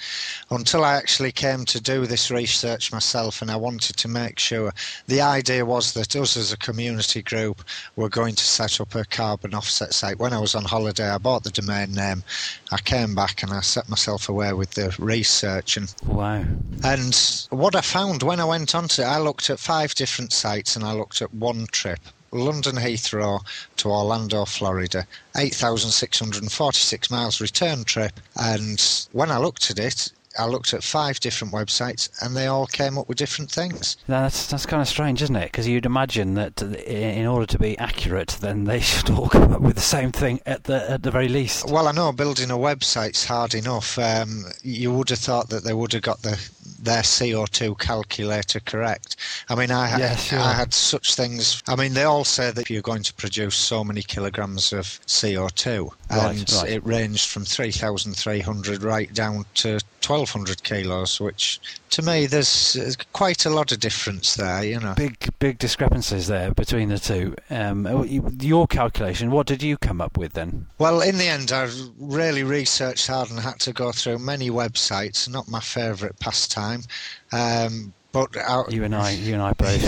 until 0.49 0.83
I 0.83 0.95
actually 0.95 1.31
came 1.31 1.65
to 1.65 1.81
do 1.81 2.05
this 2.05 2.31
research 2.31 2.91
myself, 2.91 3.41
and 3.41 3.51
I 3.51 3.55
wanted 3.55 3.97
to 3.97 4.07
make 4.07 4.39
sure. 4.39 4.71
The 5.07 5.21
idea 5.21 5.65
was 5.65 5.93
that 5.93 6.15
us 6.15 6.37
as 6.37 6.51
a 6.51 6.57
community 6.57 7.21
group 7.21 7.63
were 7.95 8.09
going 8.09 8.35
to 8.35 8.43
set 8.43 8.79
up 8.79 8.95
a 8.95 9.05
carbon 9.05 9.53
offset 9.53 9.93
site. 9.93 10.19
When 10.19 10.33
I 10.33 10.39
was 10.39 10.55
on 10.55 10.63
holiday, 10.63 11.09
I 11.09 11.17
bought 11.17 11.43
the 11.43 11.51
domain 11.51 11.93
name. 11.93 12.23
I 12.71 12.77
came 12.77 13.15
back 13.15 13.43
and 13.43 13.51
I 13.51 13.61
set 13.61 13.89
myself 13.89 14.29
aware 14.29 14.55
with 14.55 14.71
the 14.71 14.95
research 14.99 15.77
and 15.77 15.93
Wow. 16.05 16.45
and 16.83 17.47
what 17.49 17.75
I 17.75 17.81
found 17.81 18.23
when 18.23 18.39
I 18.39 18.45
went 18.45 18.75
onto 18.75 19.01
it, 19.01 19.05
I 19.05 19.17
looked 19.19 19.49
at 19.49 19.59
five 19.59 19.93
different 19.95 20.31
sites 20.33 20.75
and 20.75 20.85
I 20.85 20.93
looked 20.93 21.21
at 21.21 21.33
one 21.33 21.67
trip. 21.71 21.99
London 22.31 22.75
Heathrow 22.75 23.41
to 23.77 23.89
Orlando, 23.89 24.45
Florida, 24.45 25.05
8,646 25.37 27.11
miles 27.11 27.41
return 27.41 27.83
trip. 27.83 28.19
And 28.35 28.81
when 29.11 29.31
I 29.31 29.37
looked 29.37 29.69
at 29.69 29.79
it, 29.79 30.11
I 30.39 30.45
looked 30.45 30.73
at 30.73 30.83
five 30.83 31.19
different 31.19 31.53
websites, 31.53 32.09
and 32.21 32.35
they 32.35 32.47
all 32.47 32.65
came 32.67 32.97
up 32.97 33.09
with 33.09 33.17
different 33.17 33.51
things. 33.51 33.97
Now, 34.07 34.21
that's 34.21 34.47
that's 34.47 34.65
kind 34.65 34.81
of 34.81 34.87
strange, 34.87 35.21
isn't 35.21 35.35
it? 35.35 35.51
Because 35.51 35.67
you'd 35.67 35.85
imagine 35.85 36.35
that 36.35 36.61
in 36.61 37.25
order 37.25 37.45
to 37.45 37.59
be 37.59 37.77
accurate, 37.77 38.37
then 38.39 38.63
they 38.63 38.79
should 38.91 39.09
all 39.09 39.27
come 39.27 39.53
up 39.53 39.61
with 39.61 39.75
the 39.75 39.81
same 39.81 40.11
thing 40.11 40.39
at 40.45 40.63
the 40.65 40.89
at 40.89 41.03
the 41.03 41.11
very 41.11 41.27
least. 41.27 41.69
Well, 41.69 41.87
I 41.87 41.91
know 41.91 42.11
building 42.11 42.51
a 42.51 42.57
website's 42.57 43.25
hard 43.25 43.53
enough. 43.55 43.99
Um, 43.99 44.45
you 44.63 44.93
would 44.93 45.09
have 45.09 45.19
thought 45.19 45.49
that 45.49 45.63
they 45.63 45.73
would 45.73 45.93
have 45.93 46.03
got 46.03 46.21
the 46.21 46.39
their 46.83 47.01
CO2 47.01 47.77
calculator 47.79 48.59
correct. 48.59 49.15
I 49.49 49.55
mean, 49.55 49.71
I, 49.71 49.97
Yeah, 49.97 50.15
sure. 50.15 50.39
I 50.39 50.53
had 50.53 50.73
such 50.73 51.15
things. 51.15 51.61
I 51.67 51.75
mean, 51.75 51.93
they 51.93 52.03
all 52.03 52.23
say 52.23 52.51
that 52.51 52.69
you're 52.69 52.81
going 52.81 53.03
to 53.03 53.13
produce 53.13 53.55
so 53.55 53.83
many 53.83 54.01
kilograms 54.01 54.73
of 54.73 54.85
CO2, 55.07 55.89
Right, 56.09 56.29
and 56.37 56.51
right. 56.53 56.69
it 56.69 56.85
ranged 56.85 57.29
from 57.29 57.45
3,300 57.45 58.83
right 58.83 59.13
down 59.13 59.45
to 59.55 59.79
1,200 60.03 60.63
kilos, 60.63 61.19
which 61.19 61.59
to 61.91 62.01
me 62.01 62.25
there's 62.25 62.97
quite 63.13 63.45
a 63.45 63.49
lot 63.49 63.71
of 63.71 63.79
difference 63.79 64.35
there. 64.35 64.63
You 64.63 64.79
know. 64.79 64.93
Big 64.95 65.17
big 65.39 65.59
discrepancies 65.59 66.27
there 66.27 66.53
between 66.53 66.89
the 66.89 66.99
two. 66.99 67.35
Um, 67.49 68.05
your 68.39 68.67
calculation, 68.67 69.31
what 69.31 69.47
did 69.47 69.63
you 69.63 69.77
come 69.77 70.01
up 70.01 70.17
with 70.17 70.33
then? 70.33 70.67
Well, 70.79 71.01
in 71.01 71.17
the 71.17 71.27
end, 71.27 71.51
I 71.51 71.69
really 71.99 72.43
researched 72.43 73.07
hard 73.07 73.29
and 73.29 73.39
had 73.39 73.59
to 73.61 73.73
go 73.73 73.91
through 73.91 74.19
many 74.19 74.49
websites. 74.49 75.29
Not 75.29 75.47
my 75.47 75.59
favourite 75.59 76.19
pastime, 76.19 76.83
um, 77.31 77.93
but 78.11 78.35
I, 78.37 78.63
You 78.69 78.83
and 78.83 78.95
I, 78.95 79.11
you 79.11 79.33
and 79.33 79.41
I 79.41 79.53
both. 79.53 79.83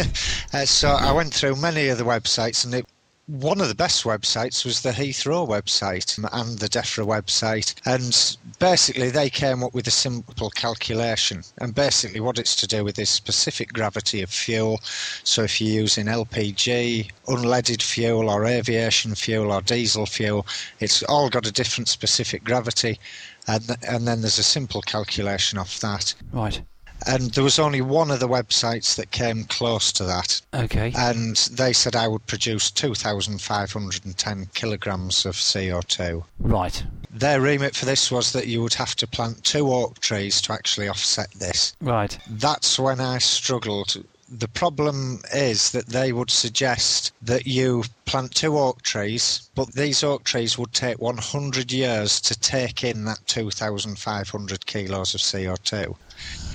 uh, 0.53 0.65
so 0.65 0.89
I 0.89 1.12
went 1.12 1.34
through 1.34 1.55
many 1.55 1.89
of 1.89 1.98
the 1.98 2.05
websites, 2.05 2.65
and 2.65 2.74
it, 2.74 2.86
one 3.27 3.62
of 3.62 3.70
the 3.70 3.75
best 3.75 4.03
websites 4.03 4.65
was 4.65 4.82
the 4.82 4.92
Heathrow 4.92 5.48
website 5.48 6.18
and 6.18 6.60
the 6.60 6.68
DEFRA 6.68 7.06
website. 7.06 7.74
And 7.86 8.38
basically, 8.60 9.10
they 9.12 9.30
came 9.30 9.63
up 9.63 9.74
with 9.74 9.88
a 9.88 9.92
simple 9.92 10.50
calculation. 10.50 11.44
And 11.60 11.74
basically, 11.74 12.20
what 12.20 12.38
it's 12.38 12.56
to 12.58 12.68
do 12.68 12.84
with 12.84 13.00
is 13.00 13.10
specific 13.10 13.72
gravity 13.72 14.22
of 14.22 14.30
fuel. 14.30 14.82
So 15.24 15.44
if 15.44 15.62
you're 15.62 15.82
using 15.82 16.08
LPG, 16.08 17.12
unleaded 17.27 17.82
fuel, 17.82 18.30
or 18.30 18.46
aviation 18.46 19.15
fuel, 19.15 19.51
or 19.53 19.62
diesel 19.62 20.06
fuel, 20.06 20.46
it's 20.80 21.01
all 21.03 21.30
got 21.30 21.48
a 21.48 21.51
different 21.51 21.88
specific 21.88 22.44
gravity. 22.44 23.00
And, 23.48 23.77
and 23.88 24.08
then 24.08 24.22
there's 24.22 24.39
a 24.39 24.44
simple 24.44 24.82
calculation 24.82 25.58
of 25.60 25.80
that. 25.80 26.13
right. 26.34 26.62
And 27.05 27.31
there 27.33 27.43
was 27.43 27.60
only 27.60 27.81
one 27.81 28.12
of 28.12 28.19
the 28.19 28.27
websites 28.27 28.95
that 28.95 29.12
came 29.12 29.43
close 29.45 29.91
to 29.93 30.03
that 30.05 30.41
Okay. 30.53 30.93
and 30.95 31.36
they 31.51 31.74
said 31.74 31.95
I 31.95 32.07
would 32.07 32.25
produce 32.27 32.72
2,510 32.72 34.50
kilograms 34.53 35.25
of 35.25 35.36
CO2. 35.36 36.24
right. 36.39 36.83
Their 37.15 37.41
remit 37.41 37.75
for 37.75 37.86
this 37.86 38.10
was 38.12 38.31
that 38.31 38.48
you 38.48 38.63
would 38.63 38.74
have 38.74 38.95
to 38.95 39.05
plant 39.05 39.43
two 39.43 39.72
oak 39.72 40.00
trees 40.00 40.41
to 40.41 40.53
actually 40.53 40.89
offset 40.89 41.29
this. 41.31 41.75
Right. 41.79 42.17
That's 42.27 42.79
when 42.79 43.00
I 43.00 43.19
struggled. 43.19 44.03
The 44.39 44.47
problem 44.47 45.19
is 45.33 45.71
that 45.71 45.87
they 45.87 46.11
would 46.11 46.31
suggest 46.31 47.11
that 47.21 47.45
you 47.45 47.83
plant 48.05 48.33
two 48.33 48.57
oak 48.57 48.81
trees, 48.81 49.49
but 49.53 49.73
these 49.73 50.03
oak 50.03 50.23
trees 50.23 50.57
would 50.57 50.73
take 50.73 50.99
100 50.99 51.71
years 51.71 52.19
to 52.21 52.39
take 52.39 52.83
in 52.83 53.05
that 53.05 53.19
2,500 53.27 54.65
kilos 54.65 55.13
of 55.13 55.21
CO2. 55.21 55.95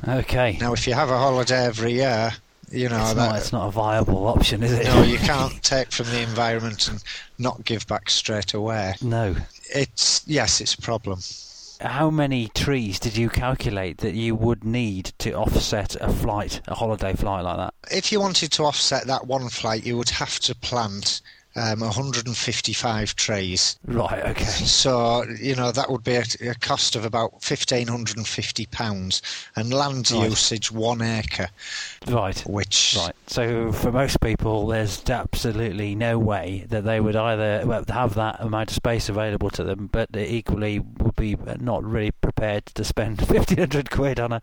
Okay. 0.09 0.59
Now, 0.61 0.73
if 0.73 0.87
you 0.87 0.95
have 0.95 1.11
a 1.11 1.19
holiday 1.19 1.67
every 1.67 1.93
year, 1.93 2.33
you 2.71 2.89
know 2.89 3.01
it's, 3.01 3.15
that 3.15 3.29
not, 3.29 3.37
it's 3.37 3.53
not 3.53 3.69
a 3.69 3.71
viable 3.71 4.27
option, 4.27 4.63
is 4.63 4.73
it? 4.73 4.85
no, 4.85 5.03
you 5.03 5.19
can't 5.19 5.63
take 5.63 5.93
from 5.93 6.07
the 6.07 6.21
environment 6.21 6.89
and 6.89 7.03
not 7.39 7.65
give 7.65 7.87
back 7.87 8.11
straight 8.11 8.55
away. 8.55 8.95
No. 9.01 9.37
It's 9.75 10.23
yes, 10.27 10.61
it's 10.61 10.75
a 10.75 10.83
problem. 10.83 11.21
How 11.81 12.11
many 12.11 12.49
trees 12.49 12.99
did 12.99 13.17
you 13.17 13.29
calculate 13.29 13.99
that 13.99 14.15
you 14.15 14.35
would 14.35 14.65
need 14.65 15.13
to 15.19 15.33
offset 15.35 15.95
a 16.01 16.13
flight, 16.13 16.61
a 16.67 16.75
holiday 16.75 17.15
flight 17.15 17.45
like 17.45 17.57
that? 17.57 17.75
If 17.93 18.11
you 18.11 18.21
wanted 18.21 18.51
to 18.53 18.65
offset 18.65 19.07
that 19.07 19.29
one 19.29 19.49
flight, 19.49 19.87
you 19.87 19.97
would 19.97 20.11
have 20.11 20.41
to 20.41 20.57
plant 20.57 21.21
um, 21.57 21.81
155 21.81 23.17
trays. 23.17 23.79
Right. 23.87 24.25
Okay. 24.27 24.45
So 24.45 25.25
you 25.41 25.55
know 25.57 25.73
that 25.73 25.91
would 25.91 26.05
be 26.05 26.15
a, 26.17 26.25
a 26.43 26.55
cost 26.55 26.95
of 26.97 27.05
about 27.05 27.33
1,550 27.33 28.67
pounds, 28.67 29.23
and 29.57 29.73
land 29.73 30.11
Right. 30.11 30.29
usage 30.31 30.71
one 30.71 31.03
acre, 31.03 31.49
Right. 32.07 32.39
which 32.47 32.97
Right. 32.99 33.15
So 33.27 33.73
for 33.73 33.91
most 33.91 34.21
people, 34.21 34.67
there's 34.69 35.03
absolutely 35.09 35.95
no 35.95 36.19
way 36.19 36.65
that 36.69 36.85
they 36.85 37.01
would 37.01 37.17
either 37.17 37.85
have 37.89 38.15
that 38.15 38.37
amount 38.41 38.71
of 38.71 38.75
space 38.77 39.09
available 39.09 39.51
to 39.51 39.65
them, 39.65 39.89
but 39.91 40.13
they 40.13 40.29
equally 40.29 40.79
would 40.79 41.17
be 41.17 41.37
not 41.61 41.83
really 41.85 42.11
prepared 42.13 42.67
to 42.67 42.85
spend 42.85 43.19
fifteen 43.29 43.59
hundred 43.59 43.91
quid 43.91 44.21
on 44.21 44.33
a 44.33 44.41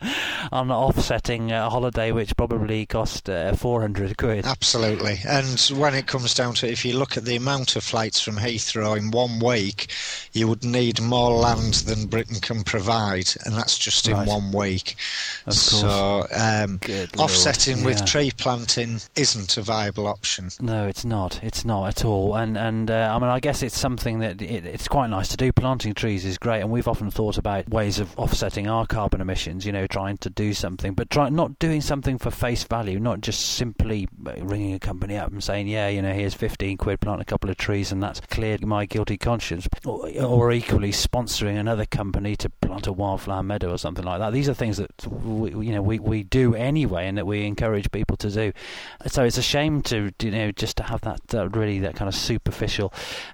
on 0.51 0.69
offsetting 0.71 1.51
a 1.51 1.69
holiday, 1.69 2.11
which 2.11 2.35
probably 2.35 2.85
cost 2.85 3.29
uh, 3.29 3.53
four 3.55 3.81
hundred 3.81 4.17
quid. 4.17 4.45
Absolutely. 4.45 5.19
And 5.27 5.59
when 5.77 5.93
it 5.93 6.07
comes 6.07 6.33
down 6.33 6.55
to 6.55 6.67
it, 6.67 6.71
if 6.71 6.83
you 6.83 6.97
look 6.97 7.04
at 7.17 7.25
the 7.25 7.35
amount 7.35 7.75
of 7.75 7.83
flights 7.83 8.21
from 8.21 8.35
Heathrow 8.35 8.97
in 8.97 9.11
one 9.11 9.39
week, 9.39 9.91
you 10.33 10.47
would 10.47 10.63
need 10.63 11.01
more 11.01 11.31
land 11.31 11.75
than 11.85 12.07
Britain 12.07 12.39
can 12.41 12.63
provide, 12.63 13.29
and 13.45 13.55
that's 13.55 13.77
just 13.77 14.07
in 14.07 14.17
one 14.25 14.51
week. 14.51 14.95
Of 15.41 15.53
course. 15.53 15.69
So 15.69 16.27
um, 16.33 16.79
offsetting 17.17 17.83
with 17.83 18.05
tree 18.05 18.31
planting 18.35 18.99
isn't 19.15 19.57
a 19.57 19.61
viable 19.61 20.07
option. 20.07 20.49
No, 20.59 20.87
it's 20.87 21.05
not. 21.05 21.43
It's 21.43 21.65
not 21.65 21.87
at 21.87 22.05
all. 22.05 22.35
And 22.35 22.57
and 22.57 22.91
uh, 22.91 23.13
I 23.15 23.19
mean, 23.19 23.29
I 23.29 23.39
guess 23.39 23.63
it's 23.63 23.77
something 23.77 24.19
that 24.19 24.41
it, 24.41 24.65
it's 24.65 24.87
quite 24.87 25.09
nice 25.09 25.29
to 25.29 25.37
do. 25.37 25.51
Planting 25.51 25.93
trees 25.93 26.25
is 26.25 26.37
great, 26.37 26.61
and 26.61 26.71
we've 26.71 26.87
often 26.87 27.11
thought 27.11 27.37
about 27.37 27.69
ways 27.69 27.99
of 27.99 28.17
offsetting 28.17 28.67
our 28.67 28.85
carbon 28.85 29.21
emissions. 29.21 29.65
You 29.65 29.71
know, 29.71 29.87
trying 29.87 30.17
to 30.17 30.29
do 30.29 30.53
something, 30.53 30.93
but 30.93 31.09
try 31.09 31.29
not 31.29 31.59
doing 31.59 31.81
something 31.81 32.17
for 32.17 32.31
face 32.31 32.63
value, 32.63 32.99
not 32.99 33.21
just 33.21 33.41
simply 33.41 34.07
ringing 34.21 34.73
a 34.73 34.79
company 34.79 35.17
up 35.17 35.31
and 35.31 35.43
saying, 35.43 35.67
"Yeah, 35.67 35.87
you 35.87 36.01
know, 36.01 36.13
here's 36.13 36.33
15 36.33 36.77
quid, 36.85 37.01
plant 37.01 37.19
a 37.19 37.25
couple 37.25 37.49
of 37.49 37.57
trees, 37.57 37.91
and 37.91 38.01
that's 38.01 38.19
cleared 38.19 38.63
my 38.65 38.85
guilty 38.85 39.17
conscience." 39.17 39.67
Or, 39.85 40.07
or 40.21 40.51
equally 40.51 40.91
sponsoring 40.91 41.57
another 41.57 41.85
company 41.85 42.35
to 42.35 42.49
plant 42.49 42.85
a 42.85 42.93
wildflower 42.93 43.41
meadow 43.41 43.71
or 43.71 43.77
something 43.79 44.05
like 44.05 44.19
that. 44.19 44.33
These 44.33 44.47
are 44.47 44.53
things 44.53 44.77
that 44.77 45.07
we, 45.07 45.49
you 45.65 45.73
know 45.73 45.81
we, 45.81 45.97
we 45.97 46.21
do 46.21 46.53
anyway, 46.53 47.07
and 47.07 47.17
that 47.17 47.25
we 47.25 47.45
encourage 47.45 47.91
people 47.91 48.17
to 48.17 48.29
do. 48.29 48.53
So 49.07 49.23
it's 49.23 49.39
a 49.39 49.41
shame 49.41 49.81
to 49.83 50.11
you 50.21 50.31
know 50.31 50.51
just 50.51 50.77
to 50.77 50.83
have 50.83 51.01
that 51.01 51.33
uh, 51.33 51.49
really 51.49 51.79
that 51.79 51.95
kind 51.95 52.07
of 52.07 52.13
superficial 52.15 52.93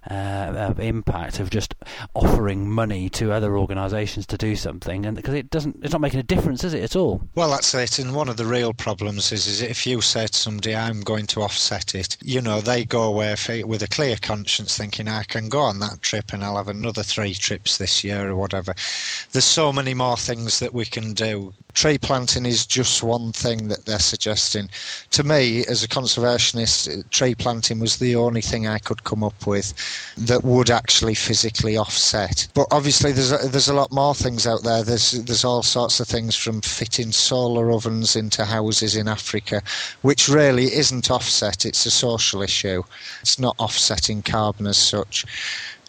uh, 0.10 0.14
uh, 0.14 0.74
impact 0.80 1.40
of 1.40 1.50
just 1.50 1.76
offering 2.14 2.70
money 2.72 3.10
to 3.10 3.34
other 3.34 3.58
organisations 3.58 4.26
to 4.28 4.38
do 4.38 4.56
something, 4.56 5.06
and 5.06 5.18
because 5.18 5.34
it 5.34 5.50
doesn't, 5.50 5.78
it's 5.84 5.92
not 5.92 6.02
making 6.02 6.22
a 6.22 6.24
difference, 6.24 6.64
is 6.64 6.74
it 6.74 6.84
at 6.84 6.96
all? 6.96 7.22
Well, 7.36 7.50
that's 7.52 7.74
it. 7.74 8.00
And 8.00 8.16
one 8.16 8.30
of 8.30 8.38
the 8.38 8.46
real 8.46 8.74
problems 8.74 9.32
is, 9.32 9.48
is 9.48 9.62
if 9.62 9.86
you 9.86 10.02
say 10.02 10.28
to 10.28 10.34
somebody, 10.34 10.76
I'm 10.76 11.02
going 11.02 11.28
to 11.28 11.42
offset 11.42 11.96
it, 11.96 12.18
you 12.22 12.42
know, 12.42 12.62
they 12.62 12.86
go 12.86 13.04
away 13.04 13.32
with 13.50 13.84
a 13.84 13.88
clear 13.88 14.16
conscience 14.22 14.78
thinking, 14.78 15.08
I 15.08 15.24
can 15.24 15.50
go 15.50 15.60
on 15.60 15.80
that 15.80 16.02
trip 16.02 16.34
and 16.34 16.44
I'll 16.44 16.58
have 16.58 16.68
another 16.68 17.04
three 17.04 17.34
trips 17.34 17.78
this 17.78 18.04
year 18.04 18.30
or 18.30 18.36
whatever. 18.36 18.74
There's 19.32 19.46
so 19.46 19.74
many 19.74 19.94
more 19.94 20.18
things 20.18 20.60
that 20.60 20.74
we 20.74 20.86
can 20.86 21.14
do. 21.14 21.54
Tree 21.74 21.98
planting 21.98 22.46
is 22.46 22.66
just 22.66 23.04
one 23.04 23.32
thing 23.32 23.68
that 23.70 23.86
they're 23.86 24.00
suggesting. 24.00 24.70
To 25.12 25.24
me, 25.24 25.66
as 25.66 25.84
a 25.84 25.88
conservationist, 25.88 27.00
uh, 27.00 27.04
tree 27.10 27.36
planting 27.36 27.80
was 27.80 27.98
the 27.98 28.16
only 28.16 28.42
thing 28.42 28.68
I 28.68 28.80
could 28.80 29.04
come 29.04 29.24
up 29.24 29.48
with 29.48 29.74
that 30.18 30.44
would 30.44 30.70
actually 30.70 31.16
physically 31.16 31.78
offset. 31.78 32.48
But 32.54 32.68
obviously, 32.72 33.12
there's 33.12 33.32
a, 33.32 33.48
there's 33.48 33.70
a 33.70 33.74
lot 33.74 33.92
more 33.92 34.16
things 34.16 34.46
out 34.46 34.64
there. 34.64 34.84
There's 34.84 35.12
there's 35.12 35.46
all 35.46 35.64
sorts 35.64 36.00
of 36.00 36.08
things 36.08 36.36
from 36.36 36.62
fitting 36.62 37.12
solar 37.12 37.72
ovens 37.72 38.16
into 38.16 38.46
houses 38.46 38.96
in 38.96 39.08
Africa, 39.08 39.62
which 40.02 40.30
really 40.30 40.74
isn't 40.74 41.12
offset. 41.12 41.66
It's 41.66 41.86
a 41.86 41.92
social 41.92 42.42
issue. 42.42 42.84
It's 43.22 43.40
not 43.40 43.56
offsetting 43.60 44.22
carbon 44.22 44.68
as 44.68 44.78
such. 44.78 45.26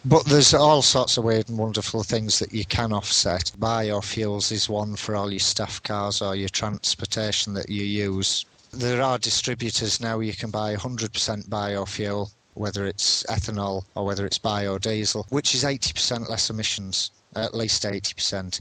But 0.05 0.25
there's 0.25 0.53
all 0.53 0.83
sorts 0.83 1.17
of 1.17 1.23
weird 1.23 1.49
and 1.49 1.57
wonderful 1.57 2.03
things 2.03 2.41
that 2.41 2.53
you 2.53 2.65
can 2.65 2.93
offset. 2.93 3.53
Biofuels 3.59 4.51
is 4.51 4.69
one 4.69 4.97
for 4.97 5.15
all 5.15 5.31
your 5.31 5.39
staff 5.39 5.81
cars 5.85 6.21
or 6.21 6.35
your 6.35 6.49
transportation 6.49 7.55
that 7.55 7.71
you 7.71 7.85
use. 7.85 8.45
There 8.73 9.01
are 9.01 9.17
distributors 9.17 10.01
now 10.01 10.19
you 10.19 10.33
can 10.33 10.51
buy 10.51 10.75
100% 10.75 11.49
biofuel, 11.49 12.33
whether 12.55 12.85
it's 12.85 13.23
ethanol 13.25 13.85
or 13.95 14.05
whether 14.05 14.27
it's 14.27 14.41
biodiesel, 14.41 15.31
which 15.31 15.55
is 15.55 15.63
80% 15.63 16.29
less 16.29 16.51
emissions, 16.51 17.13
at 17.37 17.55
least 17.55 17.85
80%. 17.85 18.61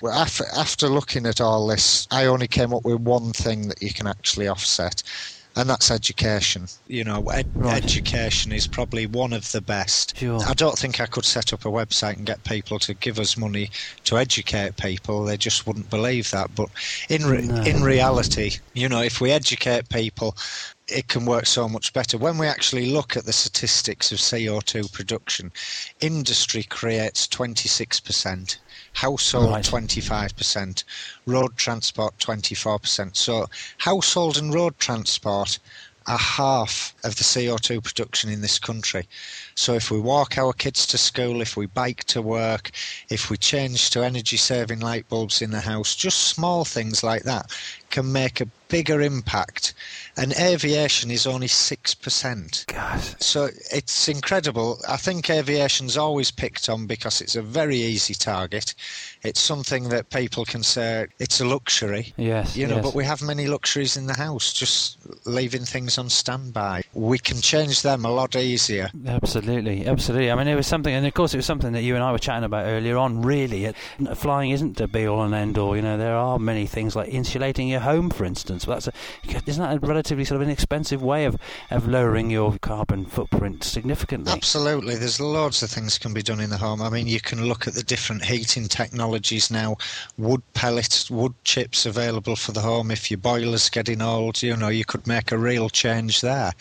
Well, 0.00 0.12
after, 0.12 0.44
after 0.56 0.88
looking 0.88 1.26
at 1.26 1.40
all 1.40 1.68
this, 1.68 2.08
I 2.10 2.26
only 2.26 2.48
came 2.48 2.74
up 2.74 2.84
with 2.84 3.00
one 3.00 3.32
thing 3.32 3.68
that 3.68 3.80
you 3.80 3.92
can 3.92 4.08
actually 4.08 4.48
offset, 4.48 5.04
and 5.58 5.68
that's 5.68 5.90
education. 5.90 6.66
You 6.86 7.04
know, 7.04 7.24
ed- 7.28 7.46
Right. 7.54 7.76
education 7.82 8.52
is 8.52 8.66
probably 8.66 9.06
one 9.06 9.32
of 9.32 9.50
the 9.52 9.60
best. 9.60 10.16
Sure. 10.16 10.40
I 10.46 10.54
don't 10.54 10.78
think 10.78 11.00
I 11.00 11.06
could 11.06 11.24
set 11.24 11.52
up 11.52 11.64
a 11.64 11.68
website 11.68 12.16
and 12.16 12.26
get 12.26 12.44
people 12.44 12.78
to 12.80 12.94
give 12.94 13.18
us 13.18 13.36
money 13.36 13.70
to 14.04 14.16
educate 14.18 14.76
people. 14.76 15.24
They 15.24 15.36
just 15.36 15.66
wouldn't 15.66 15.90
believe 15.90 16.30
that. 16.30 16.54
But 16.54 16.68
in 17.08 17.26
re- 17.26 17.42
No. 17.42 17.62
in 17.62 17.82
reality, 17.82 18.52
you 18.74 18.88
know, 18.88 19.02
if 19.02 19.20
we 19.20 19.30
educate 19.32 19.88
people 19.88 20.36
it 20.88 21.08
can 21.08 21.26
work 21.26 21.46
so 21.46 21.68
much 21.68 21.92
better. 21.92 22.16
When 22.16 22.38
we 22.38 22.46
actually 22.46 22.86
look 22.86 23.16
at 23.16 23.24
the 23.24 23.32
statistics 23.32 24.10
of 24.10 24.18
CO2 24.18 24.90
production, 24.92 25.52
industry 26.00 26.62
creates 26.62 27.26
26%, 27.26 28.56
household 28.94 29.50
Right. 29.50 29.64
25%, 29.64 30.84
road 31.26 31.56
transport 31.56 32.16
24%. 32.18 33.16
So, 33.16 33.46
household 33.78 34.38
and 34.38 34.52
road 34.52 34.78
transport 34.78 35.58
are 36.06 36.18
half 36.18 36.94
of 37.04 37.16
the 37.16 37.24
CO2 37.24 37.84
production 37.84 38.30
in 38.30 38.40
this 38.40 38.58
country. 38.58 39.06
So, 39.54 39.74
if 39.74 39.90
we 39.90 40.00
walk 40.00 40.38
our 40.38 40.54
kids 40.54 40.86
to 40.86 40.98
school, 40.98 41.42
if 41.42 41.54
we 41.54 41.66
bike 41.66 42.04
to 42.04 42.22
work, 42.22 42.70
if 43.10 43.28
we 43.28 43.36
change 43.36 43.90
to 43.90 44.02
energy 44.02 44.38
saving 44.38 44.80
light 44.80 45.06
bulbs 45.10 45.42
in 45.42 45.50
the 45.50 45.60
house, 45.60 45.94
just 45.94 46.28
small 46.28 46.64
things 46.64 47.02
like 47.02 47.24
that 47.24 47.54
can 47.90 48.10
make 48.10 48.40
a 48.40 48.48
bigger 48.68 49.00
impact. 49.00 49.74
And 50.16 50.32
aviation 50.32 51.10
is 51.10 51.26
only 51.26 51.46
6%. 51.46 52.66
God. 52.66 53.00
So 53.22 53.48
it's 53.72 54.08
incredible. 54.08 54.78
I 54.88 54.96
think 54.96 55.30
aviation's 55.30 55.96
always 55.96 56.30
picked 56.30 56.68
on 56.68 56.86
because 56.86 57.20
it's 57.20 57.36
a 57.36 57.42
very 57.42 57.76
easy 57.76 58.14
target. 58.14 58.74
It's 59.28 59.40
something 59.40 59.90
that 59.90 60.08
people 60.08 60.46
can 60.46 60.62
say 60.62 61.06
it's 61.18 61.38
a 61.40 61.44
luxury. 61.44 62.14
Yes. 62.16 62.56
You 62.56 62.66
know, 62.66 62.76
yes. 62.76 62.84
but 62.86 62.94
we 62.94 63.04
have 63.04 63.20
many 63.20 63.46
luxuries 63.46 63.96
in 63.98 64.06
the 64.06 64.14
house, 64.14 64.54
just 64.54 64.96
leaving 65.26 65.66
things 65.66 65.98
on 65.98 66.08
standby. 66.08 66.82
We 66.94 67.18
can 67.18 67.42
change 67.42 67.82
them 67.82 68.06
a 68.06 68.10
lot 68.10 68.36
easier. 68.36 68.90
Absolutely, 69.06 69.86
absolutely. 69.86 70.30
I 70.30 70.34
mean, 70.34 70.48
it 70.48 70.54
was 70.54 70.66
something, 70.66 70.94
and 70.94 71.06
of 71.06 71.12
course, 71.12 71.34
it 71.34 71.36
was 71.36 71.44
something 71.44 71.72
that 71.72 71.82
you 71.82 71.94
and 71.94 72.02
I 72.02 72.10
were 72.10 72.18
chatting 72.18 72.44
about 72.44 72.64
earlier 72.64 72.96
on. 72.96 73.20
Really, 73.20 73.66
It- 73.66 73.76
flying 74.14 74.50
isn't 74.50 74.78
the 74.78 74.88
be 74.88 75.06
all 75.06 75.22
and 75.22 75.34
end 75.34 75.58
all. 75.58 75.76
You 75.76 75.82
know, 75.82 75.98
there 75.98 76.16
are 76.16 76.38
many 76.38 76.66
things 76.66 76.96
like 76.96 77.10
insulating 77.10 77.68
your 77.68 77.80
home, 77.80 78.08
for 78.08 78.24
instance. 78.24 78.64
But 78.64 78.82
that's 78.82 78.88
a, 78.88 79.42
isn't 79.46 79.62
that 79.62 79.76
a 79.76 79.86
relatively 79.86 80.24
sort 80.24 80.40
of 80.40 80.48
inexpensive 80.48 81.02
way 81.02 81.26
of, 81.26 81.36
of 81.70 81.86
lowering 81.86 82.30
your 82.30 82.56
carbon 82.62 83.04
footprint 83.04 83.62
significantly? 83.62 84.32
Absolutely, 84.32 84.96
there's 84.96 85.20
loads 85.20 85.62
of 85.62 85.68
things 85.68 85.98
can 85.98 86.14
be 86.14 86.22
done 86.22 86.40
in 86.40 86.48
the 86.48 86.56
home. 86.56 86.80
I 86.80 86.88
mean, 86.88 87.06
you 87.06 87.20
can 87.20 87.44
look 87.44 87.68
at 87.68 87.74
the 87.74 87.82
different 87.82 88.24
heating 88.24 88.68
technologies 88.68 89.17
now. 89.50 89.76
Wood 90.16 90.42
pellets, 90.54 91.10
wood 91.10 91.34
chips 91.44 91.86
available 91.86 92.36
for 92.36 92.52
the 92.52 92.60
home. 92.60 92.90
If 92.90 93.10
your 93.10 93.18
boiler's 93.18 93.68
getting 93.68 94.02
old, 94.02 94.42
you 94.42 94.56
know, 94.56 94.68
you 94.68 94.84
could 94.84 95.06
make 95.06 95.32
a 95.32 95.38
real 95.38 95.68
change 95.68 96.20
there. 96.20 96.52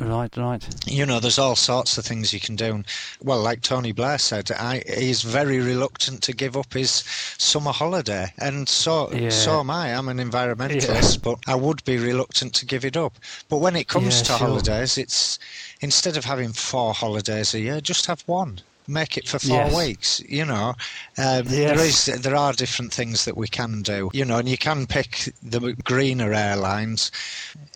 Right, 0.00 0.34
right. 0.36 0.66
you 0.86 1.06
know, 1.06 1.20
there's 1.20 1.38
all 1.38 1.56
sorts 1.56 1.98
of 1.98 2.04
things 2.04 2.32
you 2.32 2.40
can 2.40 2.56
do. 2.56 2.74
And, 2.74 2.86
well, 3.22 3.40
like 3.40 3.62
Tony 3.62 3.92
Blair 3.92 4.18
said, 4.18 4.50
I, 4.52 4.82
he's 4.98 5.22
very 5.22 5.58
reluctant 5.60 6.22
to 6.24 6.32
give 6.32 6.56
up 6.56 6.72
his 6.72 6.90
summer 7.38 7.72
holiday, 7.72 8.32
and 8.38 8.68
so 8.68 9.10
Yeah. 9.12 9.30
so 9.30 9.60
am 9.60 9.70
I. 9.70 9.94
I'm 9.94 10.08
an 10.08 10.18
environmentalist, 10.18 11.22
but 11.22 11.38
I 11.46 11.54
would 11.54 11.84
be 11.84 11.98
reluctant 11.98 12.54
to 12.54 12.66
give 12.66 12.84
it 12.84 12.96
up. 12.96 13.18
But 13.48 13.58
when 13.58 13.76
it 13.76 13.88
comes 13.88 14.16
Yeah, 14.18 14.24
to 14.24 14.24
sure. 14.24 14.36
holidays, 14.38 14.98
it's 14.98 15.38
instead 15.80 16.16
of 16.16 16.24
having 16.24 16.52
four 16.52 16.94
holidays 16.94 17.54
a 17.54 17.60
year, 17.60 17.80
just 17.80 18.06
have 18.06 18.22
one. 18.26 18.60
Make 18.86 19.16
it 19.16 19.26
for 19.28 19.38
four 19.38 19.56
Yes. 19.56 19.74
weeks, 19.76 20.20
you 20.28 20.44
know. 20.44 20.74
Um, 21.16 21.44
There 21.44 21.74
Yes. 21.76 22.08
is, 22.08 22.20
there 22.20 22.36
are 22.36 22.52
different 22.52 22.92
things 22.92 23.24
that 23.24 23.36
we 23.36 23.48
can 23.48 23.82
do, 23.82 24.10
you 24.12 24.24
know, 24.24 24.38
and 24.38 24.48
you 24.48 24.58
can 24.58 24.86
pick 24.86 25.32
the 25.42 25.72
greener 25.84 26.32
airlines 26.34 27.10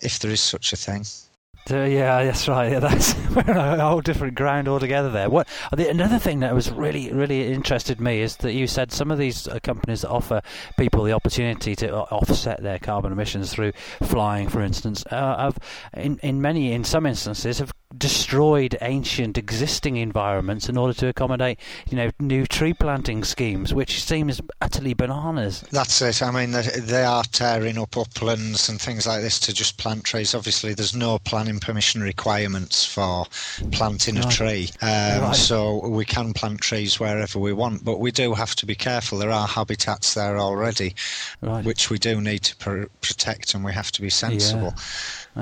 if 0.01 0.19
there 0.19 0.31
is 0.31 0.41
such 0.41 0.71
a 0.73 0.75
thing. 0.75 1.05
Uh, 1.71 1.83
yeah, 1.83 2.23
that's 2.23 2.47
right. 2.47 2.71
Yeah, 2.71 2.79
that's 2.89 3.13
we're 3.29 3.55
on 3.57 3.79
a 3.79 3.83
whole 3.87 4.01
different 4.01 4.33
ground 4.33 4.67
altogether. 4.67 5.09
There. 5.11 5.29
What 5.29 5.47
the, 5.75 5.87
another 5.87 6.17
thing 6.17 6.39
that 6.39 6.55
was 6.55 6.71
really, 6.71 7.11
really 7.11 7.51
interested 7.51 7.99
me 8.01 8.21
is 8.21 8.37
that 8.37 8.53
you 8.53 8.65
said 8.65 8.91
some 8.91 9.11
of 9.11 9.19
these 9.19 9.47
uh, 9.47 9.59
companies 9.61 10.01
that 10.01 10.09
offer 10.09 10.41
people 10.79 11.03
the 11.03 11.11
opportunity 11.13 11.75
to 11.75 11.89
o- 11.91 12.07
offset 12.11 12.63
their 12.63 12.79
carbon 12.79 13.11
emissions 13.11 13.53
through 13.53 13.73
flying, 14.01 14.49
for 14.49 14.61
instance, 14.61 15.03
uh, 15.11 15.37
have 15.37 15.59
in 15.93 16.17
in 16.23 16.41
many, 16.41 16.71
in 16.71 16.83
some 16.83 17.05
instances, 17.05 17.59
have 17.59 17.71
destroyed 17.97 18.77
ancient 18.81 19.35
existing 19.37 19.97
environments 19.97 20.69
in 20.69 20.77
order 20.77 20.93
to 20.93 21.07
accommodate, 21.07 21.59
you 21.89 21.97
know, 21.97 22.11
new 22.19 22.45
tree 22.45 22.73
planting 22.73 23.23
schemes, 23.23 23.73
which 23.73 24.03
seems 24.03 24.39
utterly 24.61 24.93
bananas. 24.93 25.63
That's 25.71 25.99
it. 26.03 26.21
I 26.21 26.29
mean, 26.29 26.51
they, 26.51 26.61
they 26.79 27.03
are 27.03 27.23
tearing 27.23 27.79
up 27.79 27.97
uplands 27.97 28.69
and 28.69 28.79
things 28.79 29.07
like 29.07 29.21
this 29.21 29.39
to 29.41 29.53
just 29.53 29.77
plant 29.77 30.03
trees. 30.03 30.35
Obviously, 30.35 30.73
there's 30.75 30.95
no 30.95 31.17
planning 31.19 31.59
permission 31.59 32.01
requirements 32.01 32.85
for 32.85 33.25
planting 33.71 34.17
a 34.17 34.23
tree, 34.29 34.69
um, 34.81 34.89
Right. 35.21 35.35
so 35.35 35.87
we 35.87 36.05
can 36.05 36.33
plant 36.33 36.61
trees 36.61 36.99
wherever 36.99 37.39
we 37.39 37.53
want. 37.53 37.83
But 37.83 37.99
we 37.99 38.11
do 38.11 38.33
have 38.35 38.55
to 38.57 38.65
be 38.67 38.75
careful. 38.75 39.17
There 39.17 39.31
are 39.31 39.47
habitats 39.47 40.13
there 40.13 40.37
already, 40.37 40.93
Right. 41.41 41.65
which 41.65 41.89
we 41.89 41.97
do 41.97 42.21
need 42.21 42.43
to 42.43 42.55
pr- 42.57 42.83
protect, 43.01 43.55
and 43.55 43.63
we 43.65 43.73
have 43.73 43.91
to 43.93 44.01
be 44.01 44.11
sensible. 44.11 44.75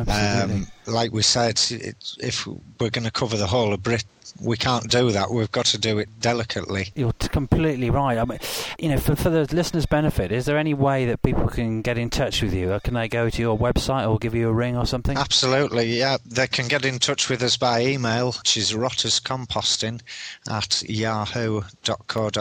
Absolutely. 0.07 0.55
Um, 0.55 0.67
like 0.87 1.11
we 1.11 1.21
said, 1.21 1.59
it, 1.69 2.15
if 2.19 2.47
we're 2.47 2.89
going 2.89 3.05
to 3.05 3.11
cover 3.11 3.37
the 3.37 3.47
whole 3.47 3.73
of 3.73 3.83
Britain, 3.83 4.09
we 4.41 4.57
can't 4.57 4.89
do 4.89 5.11
that. 5.11 5.31
We've 5.31 5.51
got 5.51 5.65
to 5.67 5.77
do 5.77 5.99
it 5.99 6.09
delicately. 6.19 6.89
You're 6.95 7.13
completely 7.13 7.89
right. 7.89 8.17
I 8.17 8.25
mean, 8.25 8.39
you 8.77 8.89
know, 8.89 8.97
for, 8.97 9.15
for 9.15 9.29
the 9.29 9.47
listeners' 9.55 9.85
benefit, 9.85 10.31
is 10.31 10.45
there 10.45 10.57
any 10.57 10.73
way 10.73 11.05
that 11.05 11.21
people 11.21 11.47
can 11.47 11.81
get 11.81 11.97
in 11.97 12.09
touch 12.09 12.41
with 12.41 12.53
you? 12.53 12.73
Or 12.73 12.79
can 12.79 12.93
they 12.93 13.07
go 13.07 13.29
to 13.29 13.41
your 13.41 13.57
website 13.57 14.09
or 14.09 14.17
give 14.17 14.35
you 14.35 14.49
a 14.49 14.53
ring 14.53 14.77
or 14.77 14.85
something? 14.85 15.17
Absolutely, 15.17 15.97
yeah. 15.97 16.17
They 16.25 16.47
can 16.47 16.67
get 16.67 16.85
in 16.85 16.99
touch 16.99 17.29
with 17.29 17.41
us 17.41 17.57
by 17.57 17.81
email, 17.81 18.33
which 18.33 18.57
is 18.57 18.73
rotterscomposting 18.73 20.01
at 20.49 20.83
yahoo.co.uk, 20.87 22.35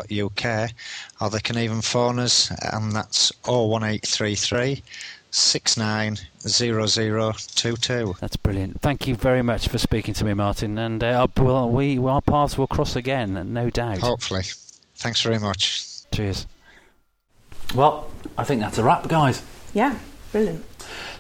or 1.20 1.30
they 1.30 1.40
can 1.40 1.58
even 1.58 1.80
phone 1.82 2.18
us, 2.18 2.50
and 2.72 2.92
that's 2.92 3.32
01833 3.44 4.82
690022. 5.36 8.16
That's 8.20 8.36
brilliant. 8.36 8.80
Thank 8.80 9.06
you 9.06 9.14
very 9.14 9.42
much 9.42 9.68
for 9.68 9.76
speaking 9.78 10.14
to 10.14 10.24
me, 10.24 10.34
Martin. 10.34 10.78
And 10.78 11.04
uh, 11.04 11.26
well, 11.36 11.68
we 11.68 11.98
our 11.98 12.22
paths 12.22 12.56
will 12.56 12.66
cross 12.66 12.96
again, 12.96 13.52
no 13.52 13.68
doubt. 13.70 13.98
Hopefully. 13.98 14.44
Thanks 14.96 15.20
very 15.20 15.38
much. 15.38 16.08
Cheers. 16.10 16.46
Well, 17.74 18.10
I 18.38 18.44
think 18.44 18.62
that's 18.62 18.78
a 18.78 18.84
wrap, 18.84 19.08
guys. 19.08 19.42
Yeah, 19.74 19.98
brilliant. 20.32 20.64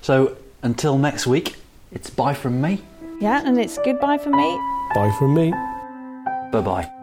So 0.00 0.38
until 0.62 0.96
next 0.96 1.26
week, 1.26 1.56
it's 1.92 2.08
bye 2.08 2.32
from 2.34 2.60
me. 2.60 2.82
Yeah, 3.20 3.42
and 3.44 3.58
it's 3.58 3.76
goodbye 3.78 4.18
from 4.18 4.36
me. 4.36 4.56
Bye 4.94 5.10
from 5.18 5.34
me. 5.34 5.50
Bye 6.52 6.60
bye. 6.62 6.95